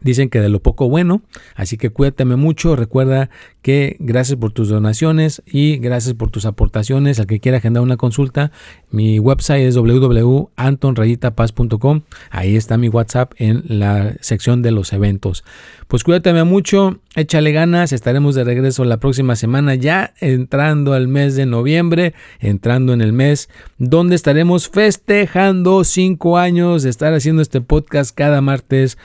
Dicen 0.00 0.28
que 0.28 0.40
de 0.40 0.48
lo 0.48 0.60
poco 0.60 0.88
bueno, 0.88 1.22
así 1.54 1.76
que 1.76 1.90
cuídateme 1.90 2.36
mucho. 2.36 2.76
Recuerda 2.76 3.30
que 3.62 3.96
gracias 3.98 4.38
por 4.38 4.52
tus 4.52 4.68
donaciones 4.68 5.42
y 5.46 5.78
gracias 5.78 6.14
por 6.14 6.30
tus 6.30 6.46
aportaciones. 6.46 7.18
Al 7.20 7.26
que 7.26 7.40
quiera 7.40 7.58
agendar 7.58 7.82
una 7.82 7.96
consulta, 7.96 8.52
mi 8.90 9.18
website 9.18 9.66
es 9.66 9.74
www.antonrayitapaz.com. 9.74 12.02
Ahí 12.30 12.54
está 12.56 12.78
mi 12.78 12.88
WhatsApp 12.88 13.32
en 13.36 13.64
la 13.66 14.14
sección 14.20 14.62
de 14.62 14.70
los 14.70 14.92
eventos. 14.92 15.42
Pues 15.88 16.04
cuídateme 16.04 16.44
mucho, 16.44 17.00
échale 17.14 17.52
ganas. 17.52 17.92
Estaremos 17.92 18.34
de 18.34 18.44
regreso 18.44 18.84
la 18.84 18.98
próxima 18.98 19.36
semana, 19.36 19.74
ya 19.74 20.14
entrando 20.20 20.92
al 20.92 21.08
mes 21.08 21.34
de 21.34 21.46
noviembre, 21.46 22.14
entrando 22.40 22.92
en 22.92 23.00
el 23.00 23.12
mes 23.12 23.48
donde 23.78 24.14
estaremos 24.14 24.68
festejando 24.68 25.84
cinco 25.84 26.38
años 26.38 26.82
de 26.82 26.90
estar 26.90 27.14
haciendo 27.14 27.42
este 27.42 27.60
podcast 27.60 28.14
cada 28.14 28.40
martes 28.40 28.98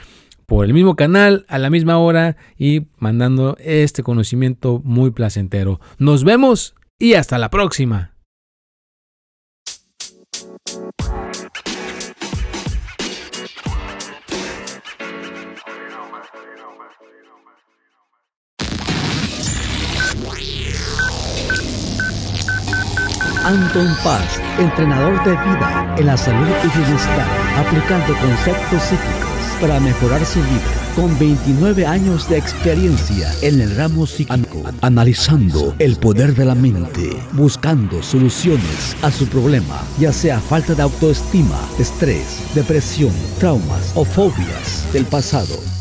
por 0.46 0.64
el 0.64 0.74
mismo 0.74 0.96
canal, 0.96 1.44
a 1.48 1.58
la 1.58 1.70
misma 1.70 1.98
hora 1.98 2.36
y 2.58 2.86
mandando 2.98 3.56
este 3.60 4.02
conocimiento 4.02 4.80
muy 4.84 5.10
placentero. 5.10 5.80
Nos 5.98 6.24
vemos 6.24 6.74
y 6.98 7.14
hasta 7.14 7.38
la 7.38 7.50
próxima. 7.50 8.14
Anton 23.44 23.88
Paz, 24.02 24.40
entrenador 24.58 25.22
de 25.22 25.32
vida 25.32 25.94
en 25.98 26.06
la 26.06 26.16
salud 26.16 26.48
y 26.64 26.78
bienestar, 26.78 27.26
aplicando 27.58 28.16
conceptos 28.18 28.82
psíquicos 28.84 29.23
para 29.64 29.80
mejorar 29.80 30.26
su 30.26 30.40
vida. 30.40 30.92
Con 30.94 31.18
29 31.18 31.86
años 31.86 32.28
de 32.28 32.36
experiencia 32.36 33.32
en 33.40 33.62
el 33.62 33.74
ramo 33.74 34.06
psíquico, 34.06 34.62
analizando 34.82 35.74
el 35.78 35.96
poder 35.96 36.34
de 36.34 36.44
la 36.44 36.54
mente, 36.54 37.16
buscando 37.32 38.02
soluciones 38.02 38.94
a 39.00 39.10
su 39.10 39.26
problema, 39.26 39.80
ya 39.98 40.12
sea 40.12 40.38
falta 40.38 40.74
de 40.74 40.82
autoestima, 40.82 41.58
estrés, 41.78 42.42
depresión, 42.54 43.12
traumas 43.38 43.92
o 43.94 44.04
fobias 44.04 44.84
del 44.92 45.06
pasado 45.06 45.56